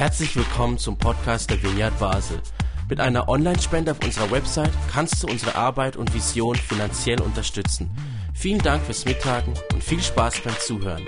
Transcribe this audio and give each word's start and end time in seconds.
Herzlich 0.00 0.34
willkommen 0.34 0.78
zum 0.78 0.96
Podcast 0.96 1.50
der 1.50 1.62
Vineyard 1.62 1.98
Basel. 1.98 2.40
Mit 2.88 3.00
einer 3.00 3.28
Online-Spende 3.28 3.90
auf 3.90 4.02
unserer 4.02 4.30
Website 4.30 4.72
kannst 4.90 5.22
du 5.22 5.26
unsere 5.26 5.56
Arbeit 5.56 5.98
und 5.98 6.14
Vision 6.14 6.56
finanziell 6.56 7.20
unterstützen. 7.20 7.90
Vielen 8.32 8.60
Dank 8.60 8.82
fürs 8.82 9.04
Mittagen 9.04 9.52
und 9.74 9.84
viel 9.84 10.00
Spaß 10.00 10.40
beim 10.40 10.54
Zuhören. 10.58 11.06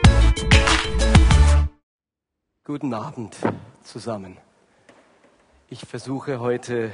Guten 2.65 2.93
Abend 2.93 3.35
zusammen. 3.83 4.37
Ich 5.71 5.87
versuche 5.87 6.39
heute 6.39 6.93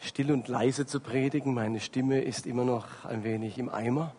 still 0.00 0.30
und 0.32 0.48
leise 0.48 0.84
zu 0.84 1.00
predigen. 1.00 1.54
Meine 1.54 1.80
Stimme 1.80 2.20
ist 2.20 2.46
immer 2.46 2.66
noch 2.66 3.06
ein 3.06 3.24
wenig 3.24 3.56
im 3.56 3.70
Eimer, 3.70 4.14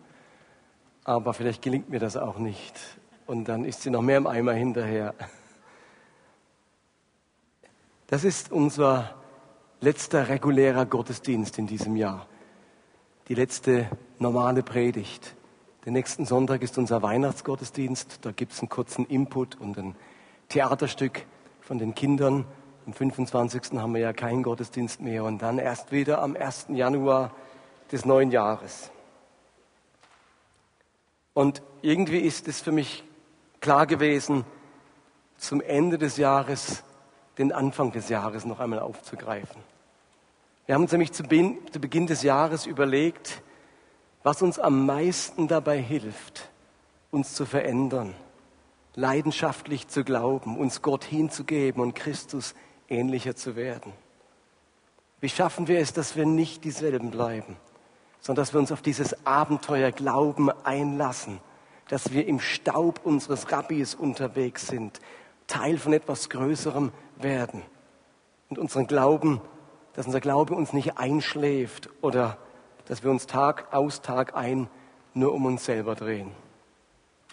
aber 1.04 1.32
vielleicht 1.32 1.62
gelingt 1.62 1.90
mir 1.90 2.00
das 2.00 2.16
auch 2.16 2.38
nicht. 2.38 2.74
Und 3.26 3.44
dann 3.44 3.64
ist 3.64 3.82
sie 3.82 3.90
noch 3.90 4.02
mehr 4.02 4.16
im 4.16 4.26
Eimer 4.26 4.54
hinterher. 4.54 5.14
Das 8.12 8.24
ist 8.24 8.52
unser 8.52 9.14
letzter 9.80 10.28
regulärer 10.28 10.84
Gottesdienst 10.84 11.56
in 11.56 11.66
diesem 11.66 11.96
Jahr. 11.96 12.26
Die 13.28 13.34
letzte 13.34 13.88
normale 14.18 14.62
Predigt. 14.62 15.34
Den 15.86 15.94
nächsten 15.94 16.26
Sonntag 16.26 16.60
ist 16.60 16.76
unser 16.76 17.00
Weihnachtsgottesdienst. 17.00 18.18
Da 18.20 18.32
gibt 18.32 18.52
es 18.52 18.60
einen 18.60 18.68
kurzen 18.68 19.06
Input 19.06 19.58
und 19.58 19.78
ein 19.78 19.96
Theaterstück 20.50 21.24
von 21.62 21.78
den 21.78 21.94
Kindern. 21.94 22.44
Am 22.84 22.92
25. 22.92 23.80
haben 23.80 23.94
wir 23.94 24.02
ja 24.02 24.12
keinen 24.12 24.42
Gottesdienst 24.42 25.00
mehr 25.00 25.24
und 25.24 25.40
dann 25.40 25.56
erst 25.58 25.90
wieder 25.90 26.20
am 26.20 26.36
1. 26.36 26.66
Januar 26.68 27.34
des 27.92 28.04
neuen 28.04 28.30
Jahres. 28.30 28.90
Und 31.32 31.62
irgendwie 31.80 32.18
ist 32.18 32.46
es 32.46 32.60
für 32.60 32.72
mich 32.72 33.04
klar 33.60 33.86
gewesen, 33.86 34.44
zum 35.38 35.62
Ende 35.62 35.96
des 35.96 36.18
Jahres 36.18 36.84
den 37.38 37.52
Anfang 37.52 37.92
des 37.92 38.08
Jahres 38.08 38.44
noch 38.44 38.60
einmal 38.60 38.80
aufzugreifen. 38.80 39.62
Wir 40.66 40.74
haben 40.74 40.82
uns 40.82 40.92
nämlich 40.92 41.12
zu 41.12 41.24
Beginn 41.24 42.06
des 42.06 42.22
Jahres 42.22 42.66
überlegt, 42.66 43.42
was 44.22 44.42
uns 44.42 44.58
am 44.58 44.86
meisten 44.86 45.48
dabei 45.48 45.78
hilft, 45.78 46.48
uns 47.10 47.34
zu 47.34 47.44
verändern, 47.44 48.14
leidenschaftlich 48.94 49.88
zu 49.88 50.04
glauben, 50.04 50.56
uns 50.56 50.82
Gott 50.82 51.04
hinzugeben 51.04 51.82
und 51.82 51.94
Christus 51.94 52.54
ähnlicher 52.88 53.34
zu 53.34 53.56
werden. 53.56 53.92
Wie 55.20 55.28
schaffen 55.28 55.68
wir 55.68 55.78
es, 55.78 55.92
dass 55.92 56.16
wir 56.16 56.26
nicht 56.26 56.64
dieselben 56.64 57.10
bleiben, 57.10 57.56
sondern 58.20 58.42
dass 58.42 58.52
wir 58.52 58.60
uns 58.60 58.72
auf 58.72 58.82
dieses 58.82 59.26
Abenteuer 59.26 59.90
Glauben 59.90 60.50
einlassen, 60.64 61.40
dass 61.88 62.12
wir 62.12 62.26
im 62.26 62.38
Staub 62.38 63.00
unseres 63.04 63.50
Rabbis 63.50 63.94
unterwegs 63.94 64.68
sind, 64.68 65.00
Teil 65.46 65.78
von 65.78 65.92
etwas 65.92 66.28
Größerem 66.30 66.92
werden. 67.16 67.62
Und 68.48 68.58
unseren 68.58 68.86
Glauben, 68.86 69.40
dass 69.94 70.06
unser 70.06 70.20
Glaube 70.20 70.54
uns 70.54 70.72
nicht 70.72 70.98
einschläft 70.98 71.90
oder 72.00 72.38
dass 72.86 73.02
wir 73.02 73.10
uns 73.10 73.26
Tag 73.26 73.72
aus, 73.72 74.02
Tag 74.02 74.34
ein 74.34 74.68
nur 75.14 75.32
um 75.32 75.46
uns 75.46 75.64
selber 75.64 75.94
drehen. 75.94 76.30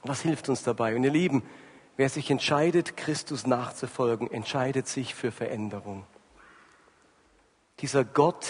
Was 0.04 0.22
hilft 0.22 0.50
uns 0.50 0.64
dabei? 0.64 0.96
Und 0.96 1.04
ihr 1.04 1.12
Lieben, 1.12 1.44
wer 1.98 2.10
sich 2.10 2.30
entscheidet, 2.30 2.98
Christus 2.98 3.48
nachzufolgen, 3.48 4.32
entscheidet 4.32 4.88
sich 4.88 5.16
für 5.16 5.32
Veränderung. 5.32 6.06
Dieser 7.80 8.04
Gott, 8.04 8.48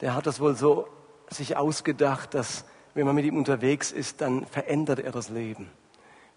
der 0.00 0.14
hat 0.14 0.26
das 0.26 0.40
wohl 0.40 0.54
so 0.54 0.88
sich 1.28 1.56
ausgedacht, 1.56 2.34
dass 2.34 2.64
wenn 2.94 3.06
man 3.06 3.14
mit 3.14 3.24
ihm 3.24 3.36
unterwegs 3.36 3.92
ist, 3.92 4.20
dann 4.20 4.46
verändert 4.46 4.98
er 4.98 5.12
das 5.12 5.28
Leben. 5.28 5.70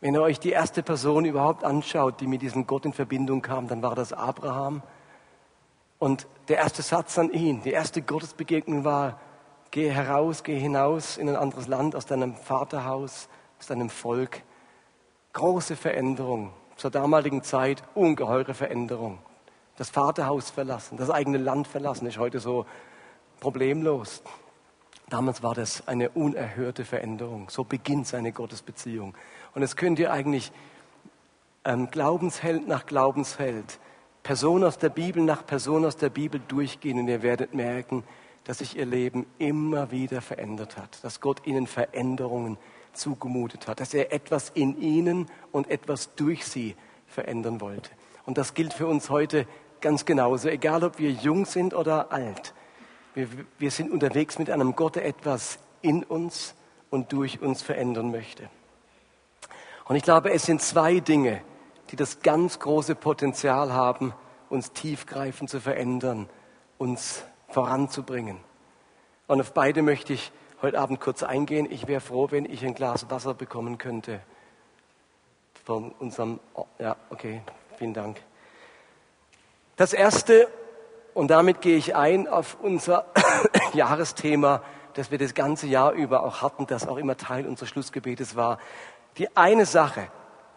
Wenn 0.03 0.15
ihr 0.15 0.21
euch 0.21 0.37
die 0.37 0.49
erste 0.49 0.83
Person 0.83 1.23
überhaupt 1.23 1.63
anschaut, 1.63 2.19
die 2.19 2.27
mit 2.27 2.41
diesem 2.41 2.67
Gott 2.67 2.83
in 2.83 2.91
Verbindung 2.91 3.41
kam, 3.41 3.69
dann 3.69 3.81
war 3.81 3.95
das 3.95 4.11
Abraham. 4.11 4.83
Und 5.97 6.27
der 6.49 6.57
erste 6.57 6.81
Satz 6.81 7.17
an 7.17 7.31
ihn, 7.31 7.61
die 7.63 7.71
erste 7.71 8.01
Gottesbegegnung 8.01 8.83
war, 8.83 9.21
geh 9.71 9.89
heraus, 9.89 10.43
geh 10.43 10.59
hinaus 10.59 11.15
in 11.15 11.29
ein 11.29 11.37
anderes 11.37 11.67
Land, 11.67 11.95
aus 11.95 12.05
deinem 12.05 12.35
Vaterhaus, 12.35 13.29
aus 13.59 13.67
deinem 13.67 13.89
Volk. 13.89 14.41
Große 15.31 15.77
Veränderung. 15.77 16.51
Zur 16.75 16.91
damaligen 16.91 17.41
Zeit 17.41 17.81
ungeheure 17.95 18.53
Veränderung. 18.53 19.19
Das 19.77 19.89
Vaterhaus 19.89 20.49
verlassen, 20.49 20.97
das 20.97 21.11
eigene 21.11 21.37
Land 21.37 21.65
verlassen, 21.65 22.07
ist 22.07 22.17
heute 22.17 22.41
so 22.41 22.65
problemlos. 23.39 24.21
Damals 25.09 25.43
war 25.43 25.53
das 25.53 25.87
eine 25.87 26.09
unerhörte 26.09 26.85
Veränderung. 26.85 27.49
So 27.49 27.63
beginnt 27.63 28.07
seine 28.07 28.31
Gottesbeziehung. 28.31 29.13
Und 29.53 29.61
es 29.61 29.75
könnt 29.75 29.99
ihr 29.99 30.11
eigentlich 30.11 30.51
ähm, 31.65 31.89
Glaubensheld 31.91 32.67
nach 32.67 32.85
Glaubensheld, 32.85 33.79
Person 34.23 34.63
aus 34.63 34.77
der 34.77 34.89
Bibel 34.89 35.21
nach 35.21 35.45
Person 35.45 35.85
aus 35.85 35.97
der 35.97 36.09
Bibel 36.09 36.41
durchgehen 36.47 36.99
und 36.99 37.07
ihr 37.07 37.21
werdet 37.21 37.53
merken, 37.53 38.03
dass 38.45 38.59
sich 38.59 38.77
ihr 38.77 38.85
Leben 38.85 39.25
immer 39.37 39.91
wieder 39.91 40.21
verändert 40.21 40.77
hat, 40.77 41.03
dass 41.03 41.21
Gott 41.21 41.45
ihnen 41.45 41.67
Veränderungen 41.67 42.57
zugemutet 42.93 43.67
hat, 43.67 43.79
dass 43.79 43.93
er 43.93 44.13
etwas 44.13 44.49
in 44.49 44.79
ihnen 44.81 45.27
und 45.51 45.69
etwas 45.69 46.15
durch 46.15 46.45
sie 46.45 46.75
verändern 47.07 47.61
wollte. 47.61 47.89
Und 48.25 48.37
das 48.37 48.53
gilt 48.53 48.73
für 48.73 48.87
uns 48.87 49.09
heute 49.09 49.45
ganz 49.81 50.05
genauso, 50.05 50.47
egal 50.47 50.83
ob 50.83 50.99
wir 50.99 51.11
jung 51.11 51.45
sind 51.45 51.73
oder 51.73 52.11
alt. 52.11 52.53
Wir, 53.13 53.27
wir 53.59 53.71
sind 53.71 53.91
unterwegs 53.91 54.39
mit 54.39 54.49
einem 54.49 54.75
Gott, 54.75 54.95
der 54.95 55.05
etwas 55.05 55.59
in 55.81 56.03
uns 56.03 56.55
und 56.89 57.11
durch 57.11 57.41
uns 57.41 57.61
verändern 57.61 58.11
möchte. 58.11 58.49
Und 59.85 59.95
ich 59.95 60.03
glaube, 60.03 60.31
es 60.31 60.43
sind 60.43 60.61
zwei 60.61 60.99
Dinge, 60.99 61.41
die 61.91 61.95
das 61.95 62.21
ganz 62.21 62.59
große 62.59 62.95
Potenzial 62.95 63.73
haben, 63.73 64.13
uns 64.49 64.71
tiefgreifend 64.71 65.49
zu 65.49 65.59
verändern, 65.59 66.29
uns 66.77 67.23
voranzubringen. 67.49 68.39
Und 69.27 69.41
auf 69.41 69.53
beide 69.53 69.81
möchte 69.81 70.13
ich 70.13 70.31
heute 70.61 70.79
Abend 70.79 70.99
kurz 70.99 71.23
eingehen. 71.23 71.67
Ich 71.69 71.87
wäre 71.87 72.01
froh, 72.01 72.29
wenn 72.31 72.45
ich 72.45 72.65
ein 72.65 72.73
Glas 72.73 73.09
Wasser 73.09 73.33
bekommen 73.33 73.77
könnte. 73.77 74.21
Von 75.65 75.91
unserem, 75.99 76.39
ja, 76.79 76.95
okay, 77.09 77.41
vielen 77.77 77.93
Dank. 77.93 78.21
Das 79.75 79.93
erste, 79.93 80.47
und 81.13 81.29
damit 81.29 81.61
gehe 81.61 81.77
ich 81.77 81.95
ein 81.95 82.27
auf 82.27 82.57
unser 82.61 83.05
Jahresthema, 83.73 84.63
das 84.93 85.11
wir 85.11 85.17
das 85.17 85.33
ganze 85.33 85.67
Jahr 85.67 85.91
über 85.93 86.23
auch 86.23 86.41
hatten, 86.41 86.67
das 86.67 86.87
auch 86.87 86.97
immer 86.97 87.17
Teil 87.17 87.47
unseres 87.47 87.69
Schlussgebetes 87.69 88.35
war. 88.35 88.59
Die 89.17 89.35
eine 89.35 89.65
Sache, 89.65 90.07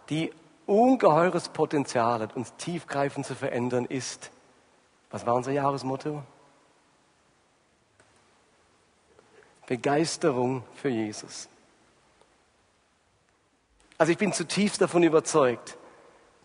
die 0.09 0.33
ungeheures 0.67 1.49
Potenzial 1.49 2.21
hat, 2.21 2.37
uns 2.37 2.55
tiefgreifend 2.57 3.27
zu 3.27 3.35
verändern, 3.35 3.85
ist, 3.85 4.31
was 5.11 5.27
war 5.27 5.35
unser 5.35 5.53
Jahresmotto? 5.53 6.23
Begeisterung 9.67 10.63
für 10.75 10.89
Jesus. 10.89 11.49
Also 13.99 14.13
ich 14.13 14.19
bin 14.19 14.33
zutiefst 14.33 14.81
davon 14.81 15.03
überzeugt, 15.03 15.77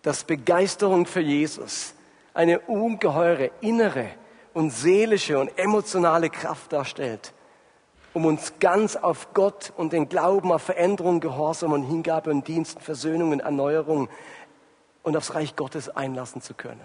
dass 0.02 0.24
Begeisterung 0.24 1.06
für 1.06 1.20
Jesus 1.20 1.94
eine 2.34 2.60
ungeheure 2.62 3.52
innere 3.62 4.10
und 4.54 4.72
seelische 4.72 5.40
und 5.40 5.58
emotionale 5.58 6.30
Kraft 6.30 6.74
darstellt, 6.74 7.34
um 8.14 8.26
uns 8.26 8.54
ganz 8.60 8.96
auf 8.96 9.34
Gott 9.34 9.72
und 9.78 9.94
den 9.94 10.10
Glauben, 10.10 10.52
auf 10.52 10.64
Veränderung, 10.64 11.20
Gehorsam 11.20 11.74
und 11.74 11.84
Hingabe 11.84 12.32
und 12.32 12.48
Dienst, 12.48 12.82
Versöhnung 12.82 13.32
und 13.32 13.40
Erneuerung 13.40 14.10
und 15.04 15.18
aufs 15.18 15.34
Reich 15.34 15.56
Gottes 15.56 15.90
einlassen 15.90 16.42
zu 16.42 16.54
können. 16.54 16.82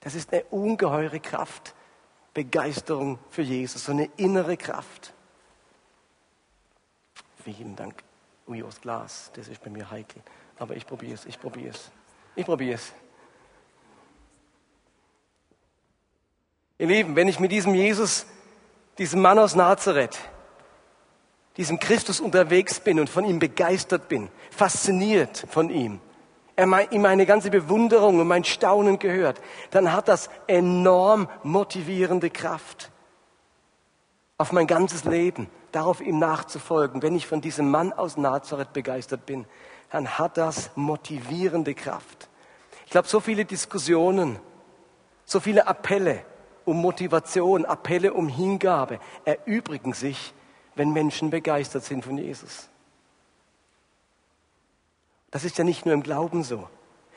Das 0.00 0.14
ist 0.14 0.32
eine 0.32 0.44
ungeheure 0.44 1.20
Kraft, 1.20 1.74
Begeisterung 2.34 3.18
für 3.30 3.42
Jesus, 3.42 3.84
so 3.84 3.92
eine 3.92 4.06
innere 4.16 4.56
Kraft. 4.56 5.14
Vielen 7.44 7.76
Dank. 7.76 8.02
Ui, 8.48 8.62
aus 8.62 8.80
Glas, 8.80 9.30
das 9.34 9.48
ist 9.48 9.62
bei 9.62 9.70
mir 9.70 9.90
heikel. 9.90 10.22
Aber 10.58 10.76
ich 10.76 10.86
probiere 10.86 11.14
es, 11.14 11.26
ich 11.26 11.38
probiere 11.38 11.70
es. 11.70 11.90
Ich 12.34 12.44
probiere 12.44 12.74
es. 12.74 12.92
Ihr 16.78 16.86
Lieben, 16.86 17.16
wenn 17.16 17.28
ich 17.28 17.40
mit 17.40 17.52
diesem 17.52 17.74
Jesus 17.74 18.26
diesem 18.98 19.22
Mann 19.22 19.38
aus 19.38 19.54
Nazareth, 19.54 20.18
diesem 21.56 21.78
Christus 21.78 22.20
unterwegs 22.20 22.80
bin 22.80 23.00
und 23.00 23.10
von 23.10 23.24
ihm 23.24 23.38
begeistert 23.38 24.08
bin, 24.08 24.28
fasziniert 24.50 25.46
von 25.48 25.70
ihm, 25.70 26.00
er 26.56 26.92
ihm 26.92 27.02
meine 27.02 27.26
ganze 27.26 27.50
Bewunderung 27.50 28.20
und 28.20 28.26
mein 28.26 28.44
Staunen 28.44 28.98
gehört, 28.98 29.40
dann 29.70 29.92
hat 29.92 30.08
das 30.08 30.28
enorm 30.46 31.28
motivierende 31.42 32.30
Kraft 32.30 32.90
auf 34.38 34.52
mein 34.52 34.66
ganzes 34.66 35.04
Leben, 35.04 35.48
darauf 35.72 36.00
ihm 36.00 36.18
nachzufolgen. 36.18 37.02
Wenn 37.02 37.14
ich 37.14 37.26
von 37.26 37.40
diesem 37.40 37.70
Mann 37.70 37.92
aus 37.92 38.16
Nazareth 38.16 38.72
begeistert 38.72 39.24
bin, 39.24 39.46
dann 39.90 40.18
hat 40.18 40.36
das 40.36 40.70
motivierende 40.74 41.74
Kraft. 41.74 42.28
Ich 42.84 42.90
glaube, 42.90 43.08
so 43.08 43.20
viele 43.20 43.44
Diskussionen, 43.44 44.38
so 45.24 45.40
viele 45.40 45.66
Appelle, 45.66 46.24
um 46.64 46.80
Motivation, 46.80 47.64
Appelle 47.64 48.12
um 48.12 48.28
Hingabe 48.28 48.98
erübrigen 49.24 49.92
sich, 49.92 50.32
wenn 50.74 50.92
Menschen 50.92 51.30
begeistert 51.30 51.84
sind 51.84 52.04
von 52.04 52.18
Jesus. 52.18 52.68
Das 55.30 55.44
ist 55.44 55.58
ja 55.58 55.64
nicht 55.64 55.86
nur 55.86 55.94
im 55.94 56.02
Glauben 56.02 56.44
so. 56.44 56.68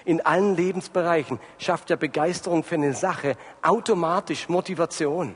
in 0.06 0.22
allen 0.22 0.56
Lebensbereichen 0.56 1.40
schafft 1.58 1.90
ja 1.90 1.96
Begeisterung 1.96 2.64
für 2.64 2.76
eine 2.76 2.94
Sache 2.94 3.36
automatisch 3.62 4.48
Motivation. 4.48 5.36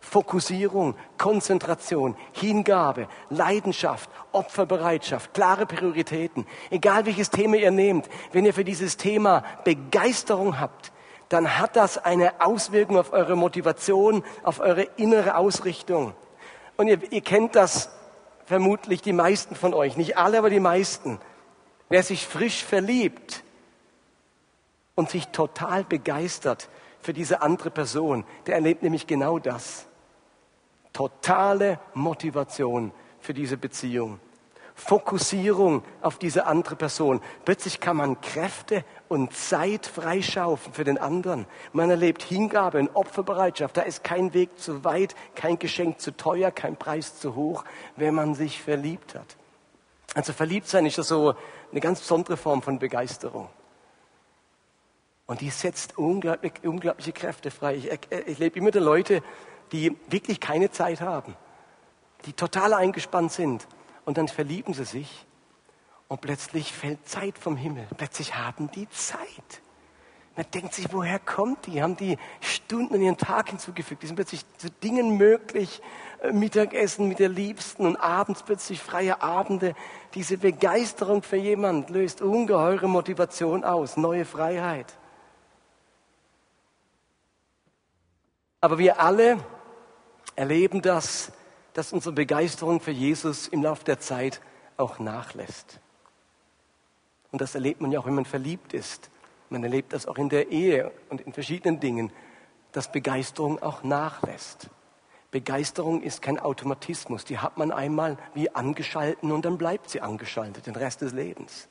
Fokussierung, 0.00 0.94
Konzentration, 1.18 2.16
Hingabe, 2.32 3.08
Leidenschaft, 3.28 4.08
Opferbereitschaft, 4.30 5.34
klare 5.34 5.66
Prioritäten. 5.66 6.46
Egal 6.70 7.06
welches 7.06 7.30
Thema 7.30 7.56
ihr 7.56 7.72
nehmt, 7.72 8.08
wenn 8.32 8.44
ihr 8.44 8.54
für 8.54 8.64
dieses 8.64 8.96
Thema 8.96 9.42
Begeisterung 9.64 10.60
habt, 10.60 10.92
dann 11.28 11.58
hat 11.58 11.76
das 11.76 11.98
eine 11.98 12.40
Auswirkung 12.40 12.98
auf 12.98 13.12
eure 13.12 13.36
Motivation, 13.36 14.24
auf 14.42 14.60
eure 14.60 14.82
innere 14.96 15.36
Ausrichtung. 15.36 16.14
Und 16.76 16.88
ihr, 16.88 17.12
ihr 17.12 17.20
kennt 17.20 17.56
das 17.56 17.90
vermutlich 18.44 19.02
die 19.02 19.12
meisten 19.12 19.56
von 19.56 19.74
euch, 19.74 19.96
nicht 19.96 20.16
alle, 20.16 20.38
aber 20.38 20.50
die 20.50 20.60
meisten. 20.60 21.18
Wer 21.88 22.02
sich 22.02 22.26
frisch 22.26 22.64
verliebt 22.64 23.42
und 24.94 25.10
sich 25.10 25.28
total 25.28 25.84
begeistert 25.84 26.68
für 27.00 27.12
diese 27.12 27.42
andere 27.42 27.70
Person, 27.70 28.24
der 28.46 28.54
erlebt 28.54 28.82
nämlich 28.82 29.06
genau 29.06 29.38
das 29.38 29.86
totale 30.92 31.78
Motivation 31.94 32.92
für 33.20 33.34
diese 33.34 33.56
Beziehung. 33.56 34.18
Fokussierung 34.76 35.82
auf 36.02 36.18
diese 36.18 36.46
andere 36.46 36.76
Person. 36.76 37.22
Plötzlich 37.46 37.80
kann 37.80 37.96
man 37.96 38.20
Kräfte 38.20 38.84
und 39.08 39.34
Zeit 39.34 39.86
freischaufen 39.86 40.74
für 40.74 40.84
den 40.84 40.98
anderen. 40.98 41.46
Man 41.72 41.88
erlebt 41.88 42.22
Hingabe 42.22 42.78
und 42.78 42.94
Opferbereitschaft. 42.94 43.76
Da 43.76 43.82
ist 43.82 44.04
kein 44.04 44.34
Weg 44.34 44.58
zu 44.60 44.84
weit, 44.84 45.16
kein 45.34 45.58
Geschenk 45.58 45.98
zu 45.98 46.14
teuer, 46.14 46.50
kein 46.50 46.76
Preis 46.76 47.18
zu 47.18 47.34
hoch, 47.34 47.64
wenn 47.96 48.14
man 48.14 48.34
sich 48.34 48.60
verliebt 48.62 49.14
hat. 49.14 49.36
Also 50.14 50.34
verliebt 50.34 50.68
sein 50.68 50.84
ist 50.84 50.98
ja 50.98 51.02
so 51.02 51.34
eine 51.72 51.80
ganz 51.80 52.00
besondere 52.00 52.36
Form 52.36 52.60
von 52.60 52.78
Begeisterung. 52.78 53.48
Und 55.26 55.40
die 55.40 55.50
setzt 55.50 55.98
unglaublich, 55.98 56.52
unglaubliche 56.62 57.12
Kräfte 57.12 57.50
frei. 57.50 57.76
Ich, 57.76 57.90
ich 58.26 58.38
lebe 58.38 58.58
immer 58.58 58.70
der 58.70 58.82
Leute, 58.82 59.22
die 59.72 59.96
wirklich 60.08 60.38
keine 60.38 60.70
Zeit 60.70 61.00
haben, 61.00 61.34
die 62.26 62.34
total 62.34 62.74
eingespannt 62.74 63.32
sind. 63.32 63.66
Und 64.06 64.16
dann 64.16 64.28
verlieben 64.28 64.72
sie 64.72 64.86
sich 64.86 65.26
und 66.08 66.22
plötzlich 66.22 66.72
fällt 66.72 67.06
Zeit 67.06 67.36
vom 67.36 67.56
Himmel. 67.56 67.86
Plötzlich 67.98 68.36
haben 68.36 68.70
die 68.70 68.88
Zeit. 68.88 69.60
Man 70.36 70.46
denkt 70.54 70.74
sich, 70.74 70.92
woher 70.92 71.18
kommt 71.18 71.66
die? 71.66 71.82
Haben 71.82 71.96
die 71.96 72.16
Stunden 72.40 72.94
in 72.94 73.02
ihren 73.02 73.16
Tag 73.16 73.48
hinzugefügt? 73.48 74.02
Die 74.02 74.06
sind 74.06 74.16
plötzlich 74.16 74.44
zu 74.58 74.70
Dingen 74.70 75.16
möglich. 75.16 75.82
Äh, 76.22 76.32
Mittagessen 76.32 77.08
mit 77.08 77.18
der 77.18 77.30
Liebsten 77.30 77.86
und 77.86 77.96
abends 77.96 78.42
plötzlich 78.42 78.80
freie 78.80 79.22
Abende. 79.22 79.74
Diese 80.14 80.38
Begeisterung 80.38 81.22
für 81.22 81.36
jemand 81.36 81.90
löst 81.90 82.22
ungeheure 82.22 82.88
Motivation 82.88 83.64
aus, 83.64 83.96
neue 83.96 84.24
Freiheit. 84.24 84.94
Aber 88.60 88.78
wir 88.78 89.00
alle 89.00 89.38
erleben 90.36 90.82
das, 90.82 91.32
dass 91.76 91.92
unsere 91.92 92.14
Begeisterung 92.14 92.80
für 92.80 92.90
Jesus 92.90 93.48
im 93.48 93.62
Laufe 93.62 93.84
der 93.84 94.00
Zeit 94.00 94.40
auch 94.78 94.98
nachlässt. 94.98 95.78
Und 97.32 97.42
das 97.42 97.54
erlebt 97.54 97.82
man 97.82 97.92
ja 97.92 98.00
auch, 98.00 98.06
wenn 98.06 98.14
man 98.14 98.24
verliebt 98.24 98.72
ist. 98.72 99.10
Man 99.50 99.62
erlebt 99.62 99.92
das 99.92 100.06
auch 100.06 100.16
in 100.16 100.30
der 100.30 100.50
Ehe 100.50 100.90
und 101.10 101.20
in 101.20 101.34
verschiedenen 101.34 101.78
Dingen, 101.78 102.12
dass 102.72 102.90
Begeisterung 102.90 103.62
auch 103.62 103.82
nachlässt. 103.82 104.70
Begeisterung 105.30 106.00
ist 106.00 106.22
kein 106.22 106.38
Automatismus, 106.38 107.26
die 107.26 107.40
hat 107.40 107.58
man 107.58 107.70
einmal 107.70 108.16
wie 108.32 108.54
angeschalten 108.54 109.30
und 109.30 109.44
dann 109.44 109.58
bleibt 109.58 109.90
sie 109.90 110.00
angeschaltet 110.00 110.66
den 110.66 110.76
Rest 110.76 111.02
des 111.02 111.12
Lebens. 111.12 111.68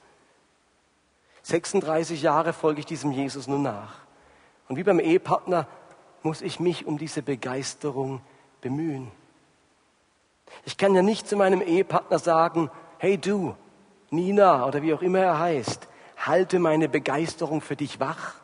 36 1.42 2.22
Jahre 2.22 2.54
folge 2.54 2.82
ich 2.82 2.86
diesem 2.86 3.12
Jesus 3.12 3.48
nun 3.48 3.64
nach. 3.64 4.02
Und 4.68 4.76
wie 4.76 4.84
beim 4.84 5.00
Ehepartner 5.00 5.68
muss 6.22 6.44
ich 6.44 6.60
mich 6.60 6.86
um 6.86 7.00
diese 7.00 7.24
Begeisterung 7.24 8.22
bemühen. 8.62 9.12
Ich 10.66 10.78
kann 10.78 10.96
ja 10.96 11.02
nicht 11.02 11.28
zu 11.28 11.38
meinem 11.38 11.62
Ehepartner 11.62 12.20
sagen, 12.20 12.72
hey 12.98 13.18
du, 13.18 13.56
Nina 14.10 14.66
oder 14.66 14.82
wie 14.82 14.94
auch 14.94 15.02
immer 15.02 15.20
er 15.20 15.40
heißt, 15.40 15.88
halte 16.18 16.60
meine 16.60 16.90
Begeisterung 16.90 17.62
für 17.62 17.76
dich 17.76 18.00
wach, 18.00 18.36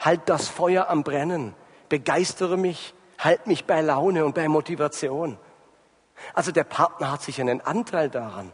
halt 0.00 0.22
das 0.26 0.48
Feuer 0.48 0.88
am 0.88 1.04
Brennen, 1.04 1.54
begeistere 1.88 2.56
mich, 2.56 2.92
halt 3.18 3.46
mich 3.46 3.64
bei 3.66 3.80
Laune 3.80 4.24
und 4.24 4.34
bei 4.34 4.48
Motivation. 4.48 5.38
Also 6.34 6.50
der 6.50 6.64
Partner 6.64 7.12
hat 7.12 7.22
sicher 7.22 7.42
einen 7.42 7.60
Anteil 7.60 8.10
daran, 8.10 8.52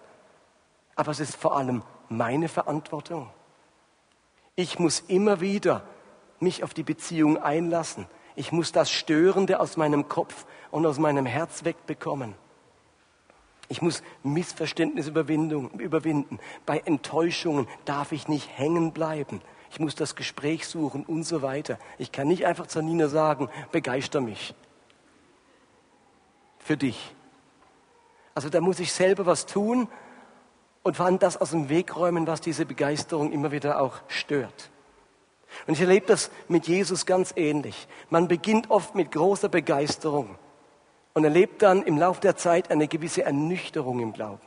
aber 0.95 1.11
es 1.11 1.21
ist 1.21 1.37
vor 1.37 1.57
allem 1.57 1.83
meine 2.11 2.49
Verantwortung. 2.49 3.31
Ich 4.57 4.79
muss 4.79 5.01
immer 5.01 5.41
wieder 5.41 5.83
mich 6.39 6.63
auf 6.63 6.75
die 6.75 6.83
Beziehung 6.83 7.43
einlassen. 7.43 8.07
Ich 8.37 8.53
muss 8.53 8.73
das 8.73 8.91
Störende 8.91 9.59
aus 9.59 9.77
meinem 9.77 10.09
Kopf 10.09 10.45
und 10.71 10.85
aus 10.85 10.99
meinem 10.99 11.25
Herz 11.25 11.65
wegbekommen. 11.65 12.35
Ich 13.69 13.81
muss 13.81 14.03
Missverständnisse 14.23 15.11
überwinden. 15.11 16.39
Bei 16.67 16.79
Enttäuschungen 16.79 17.67
darf 17.85 18.13
ich 18.13 18.29
nicht 18.29 18.49
hängen 18.57 18.93
bleiben. 18.93 19.41
Ich 19.71 19.81
muss 19.81 19.95
das 19.95 20.15
Gespräch 20.15 20.67
suchen 20.69 21.05
und 21.05 21.25
so 21.25 21.43
weiter. 21.43 21.79
Ich 21.99 22.13
kann 22.13 22.29
nicht 22.29 22.47
einfach 22.47 22.67
zu 22.67 22.83
Nina 22.83 23.09
sagen, 23.09 23.49
begeister 23.73 24.21
mich. 24.21 24.55
Für 26.59 26.77
dich. 26.77 27.15
Also 28.35 28.49
da 28.49 28.61
muss 28.61 28.81
ich 28.81 28.93
selber 28.93 29.27
was 29.27 29.47
tun 29.47 29.89
und 30.83 30.97
vor 30.97 31.07
allem 31.07 31.19
das 31.19 31.37
aus 31.37 31.51
dem 31.51 31.69
Weg 31.69 31.97
räumen, 31.97 32.27
was 32.27 32.41
diese 32.41 32.67
Begeisterung 32.67 33.33
immer 33.33 33.51
wieder 33.51 33.81
auch 33.81 34.01
stört. 34.09 34.71
Und 35.67 35.75
ich 35.75 35.81
erlebe 35.81 36.07
das 36.07 36.31
mit 36.49 36.67
Jesus 36.67 37.07
ganz 37.07 37.33
ähnlich. 37.37 37.89
Man 38.11 38.29
beginnt 38.29 38.71
oft 38.71 38.95
mit 38.95 39.13
großer 39.13 39.49
Begeisterung 39.49 40.37
und 41.15 41.25
erlebt 41.25 41.63
dann 41.63 41.83
im 41.83 41.97
Laufe 41.97 42.21
der 42.21 42.37
Zeit 42.37 42.71
eine 42.71 42.89
gewisse 42.89 43.23
Ernüchterung 43.23 44.01
im 44.01 44.13
Glauben. 44.13 44.43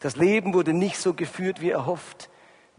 Das 0.00 0.16
Leben 0.16 0.52
wurde 0.52 0.72
nicht 0.72 0.98
so 0.98 1.14
geführt 1.14 1.60
wie 1.60 1.70
erhofft. 1.70 2.28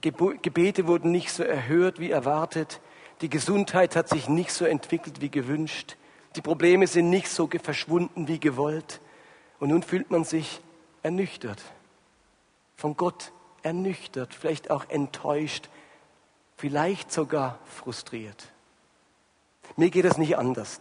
Gebete 0.01 0.87
wurden 0.87 1.11
nicht 1.11 1.31
so 1.31 1.43
erhört 1.43 1.99
wie 1.99 2.11
erwartet. 2.11 2.81
Die 3.21 3.29
Gesundheit 3.29 3.95
hat 3.95 4.09
sich 4.09 4.29
nicht 4.29 4.51
so 4.51 4.65
entwickelt 4.65 5.21
wie 5.21 5.29
gewünscht. 5.29 5.97
Die 6.35 6.41
Probleme 6.41 6.85
sind 6.85 7.09
nicht 7.09 7.29
so 7.29 7.49
verschwunden 7.61 8.27
wie 8.27 8.39
gewollt. 8.39 9.01
Und 9.59 9.69
nun 9.69 9.81
fühlt 9.81 10.11
man 10.11 10.23
sich 10.23 10.61
ernüchtert. 11.01 11.63
Von 12.75 12.95
Gott 12.95 13.31
ernüchtert, 13.63 14.35
vielleicht 14.35 14.69
auch 14.69 14.87
enttäuscht, 14.89 15.69
vielleicht 16.57 17.11
sogar 17.11 17.57
frustriert. 17.65 18.51
Mir 19.75 19.89
geht 19.89 20.05
es 20.05 20.17
nicht 20.17 20.37
anders. 20.37 20.79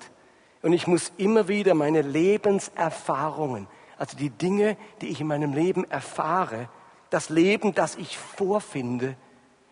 Und 0.62 0.72
ich 0.72 0.86
muss 0.86 1.12
immer 1.16 1.48
wieder 1.48 1.74
meine 1.74 2.02
Lebenserfahrungen, 2.02 3.66
also 3.98 4.16
die 4.16 4.30
Dinge, 4.30 4.76
die 5.00 5.08
ich 5.08 5.20
in 5.20 5.26
meinem 5.26 5.52
Leben 5.52 5.84
erfahre, 5.90 6.68
das 7.10 7.28
Leben, 7.28 7.74
das 7.74 7.96
ich 7.96 8.18
vorfinde, 8.18 9.16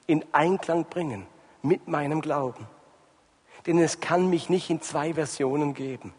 in 0.06 0.24
Einklang 0.32 0.84
bringen 0.84 1.26
mit 1.62 1.88
meinem 1.88 2.20
Glauben. 2.20 2.66
Denn 3.66 3.78
es 3.78 4.00
kann 4.00 4.28
mich 4.28 4.50
nicht 4.50 4.70
in 4.70 4.82
zwei 4.82 5.14
Versionen 5.14 5.74
geben. 5.74 6.12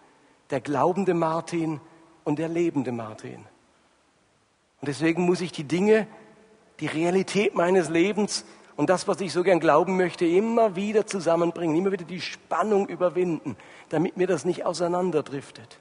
Der 0.49 0.59
glaubende 0.59 1.13
Martin 1.13 1.79
und 2.23 2.39
der 2.39 2.49
lebende 2.49 2.91
Martin. 2.91 3.45
Und 4.81 4.87
deswegen 4.87 5.23
muss 5.23 5.41
ich 5.41 5.51
die 5.51 5.63
Dinge, 5.63 6.07
die 6.79 6.87
Realität 6.87 7.55
meines 7.55 7.89
Lebens 7.89 8.45
und 8.77 8.89
das, 8.89 9.07
was 9.07 9.21
ich 9.21 9.31
so 9.31 9.43
gern 9.43 9.59
glauben 9.59 9.95
möchte, 9.95 10.25
immer 10.25 10.75
wieder 10.75 11.07
zusammenbringen, 11.07 11.75
immer 11.75 11.91
wieder 11.91 12.05
die 12.05 12.21
Spannung 12.21 12.87
überwinden, 12.87 13.55
damit 13.89 14.17
mir 14.17 14.27
das 14.27 14.43
nicht 14.43 14.65
auseinanderdriftet. 14.65 15.79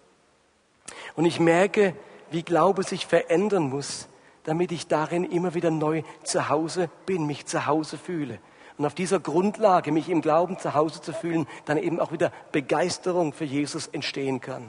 Und 1.16 1.24
ich 1.24 1.40
merke, 1.40 1.94
wie 2.30 2.42
Glaube 2.42 2.84
sich 2.84 3.06
verändern 3.06 3.68
muss, 3.68 4.08
damit 4.44 4.72
ich 4.72 4.86
darin 4.86 5.24
immer 5.24 5.54
wieder 5.54 5.70
neu 5.70 6.02
zu 6.22 6.48
Hause 6.48 6.88
bin, 7.06 7.26
mich 7.26 7.46
zu 7.46 7.66
Hause 7.66 7.98
fühle. 7.98 8.38
Und 8.76 8.86
auf 8.86 8.94
dieser 8.94 9.20
Grundlage, 9.20 9.92
mich 9.92 10.08
im 10.08 10.20
Glauben 10.20 10.58
zu 10.58 10.74
Hause 10.74 11.00
zu 11.00 11.12
fühlen, 11.12 11.46
dann 11.64 11.78
eben 11.78 12.00
auch 12.00 12.12
wieder 12.12 12.32
Begeisterung 12.52 13.32
für 13.32 13.44
Jesus 13.44 13.86
entstehen 13.88 14.40
kann. 14.40 14.68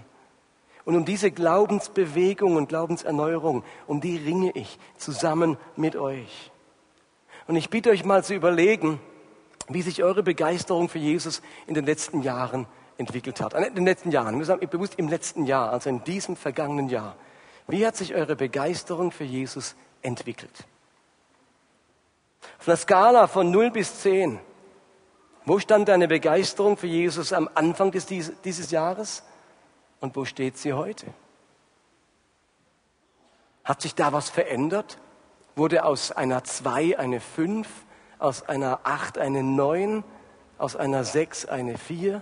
Und 0.85 0.95
um 0.95 1.05
diese 1.05 1.31
Glaubensbewegung 1.31 2.55
und 2.55 2.69
Glaubenserneuerung, 2.69 3.63
um 3.87 4.01
die 4.01 4.17
ringe 4.17 4.51
ich 4.51 4.77
zusammen 4.97 5.57
mit 5.75 5.95
euch. 5.95 6.51
Und 7.47 7.55
ich 7.55 7.69
bitte 7.69 7.91
euch 7.91 8.03
mal 8.03 8.23
zu 8.23 8.33
überlegen, 8.33 8.99
wie 9.67 9.81
sich 9.81 10.03
eure 10.03 10.23
Begeisterung 10.23 10.89
für 10.89 10.99
Jesus 10.99 11.41
in 11.67 11.73
den 11.73 11.85
letzten 11.85 12.21
Jahren 12.21 12.67
entwickelt 12.97 13.41
hat. 13.41 13.53
In 13.53 13.75
den 13.75 13.85
letzten 13.85 14.11
Jahren, 14.11 14.37
wir 14.37 14.45
sagen 14.45 14.67
bewusst 14.69 14.95
im 14.97 15.09
letzten 15.09 15.45
Jahr, 15.45 15.71
also 15.71 15.89
in 15.89 16.03
diesem 16.03 16.35
vergangenen 16.35 16.89
Jahr. 16.89 17.15
Wie 17.67 17.85
hat 17.85 17.95
sich 17.95 18.13
eure 18.13 18.35
Begeisterung 18.35 19.11
für 19.11 19.23
Jesus 19.23 19.75
entwickelt? 20.01 20.65
Auf 22.59 22.67
einer 22.67 22.77
Skala 22.77 23.27
von 23.27 23.49
0 23.51 23.71
bis 23.71 24.01
10, 24.01 24.39
wo 25.45 25.59
stand 25.59 25.87
deine 25.87 26.07
Begeisterung 26.07 26.77
für 26.77 26.87
Jesus 26.87 27.33
am 27.33 27.49
Anfang 27.53 27.91
des, 27.91 28.07
dieses 28.07 28.71
Jahres 28.71 29.23
und 29.99 30.15
wo 30.15 30.25
steht 30.25 30.57
sie 30.57 30.73
heute? 30.73 31.07
Hat 33.63 33.81
sich 33.81 33.95
da 33.95 34.13
was 34.13 34.29
verändert? 34.29 34.99
Wurde 35.55 35.85
aus 35.85 36.11
einer 36.11 36.43
2 36.43 36.99
eine 36.99 37.19
5, 37.19 37.67
aus 38.19 38.43
einer 38.43 38.81
Acht 38.83 39.17
eine 39.17 39.43
Neun, 39.43 40.03
aus 40.57 40.75
einer 40.75 41.03
Sechs 41.03 41.45
eine 41.45 41.77
Vier? 41.77 42.21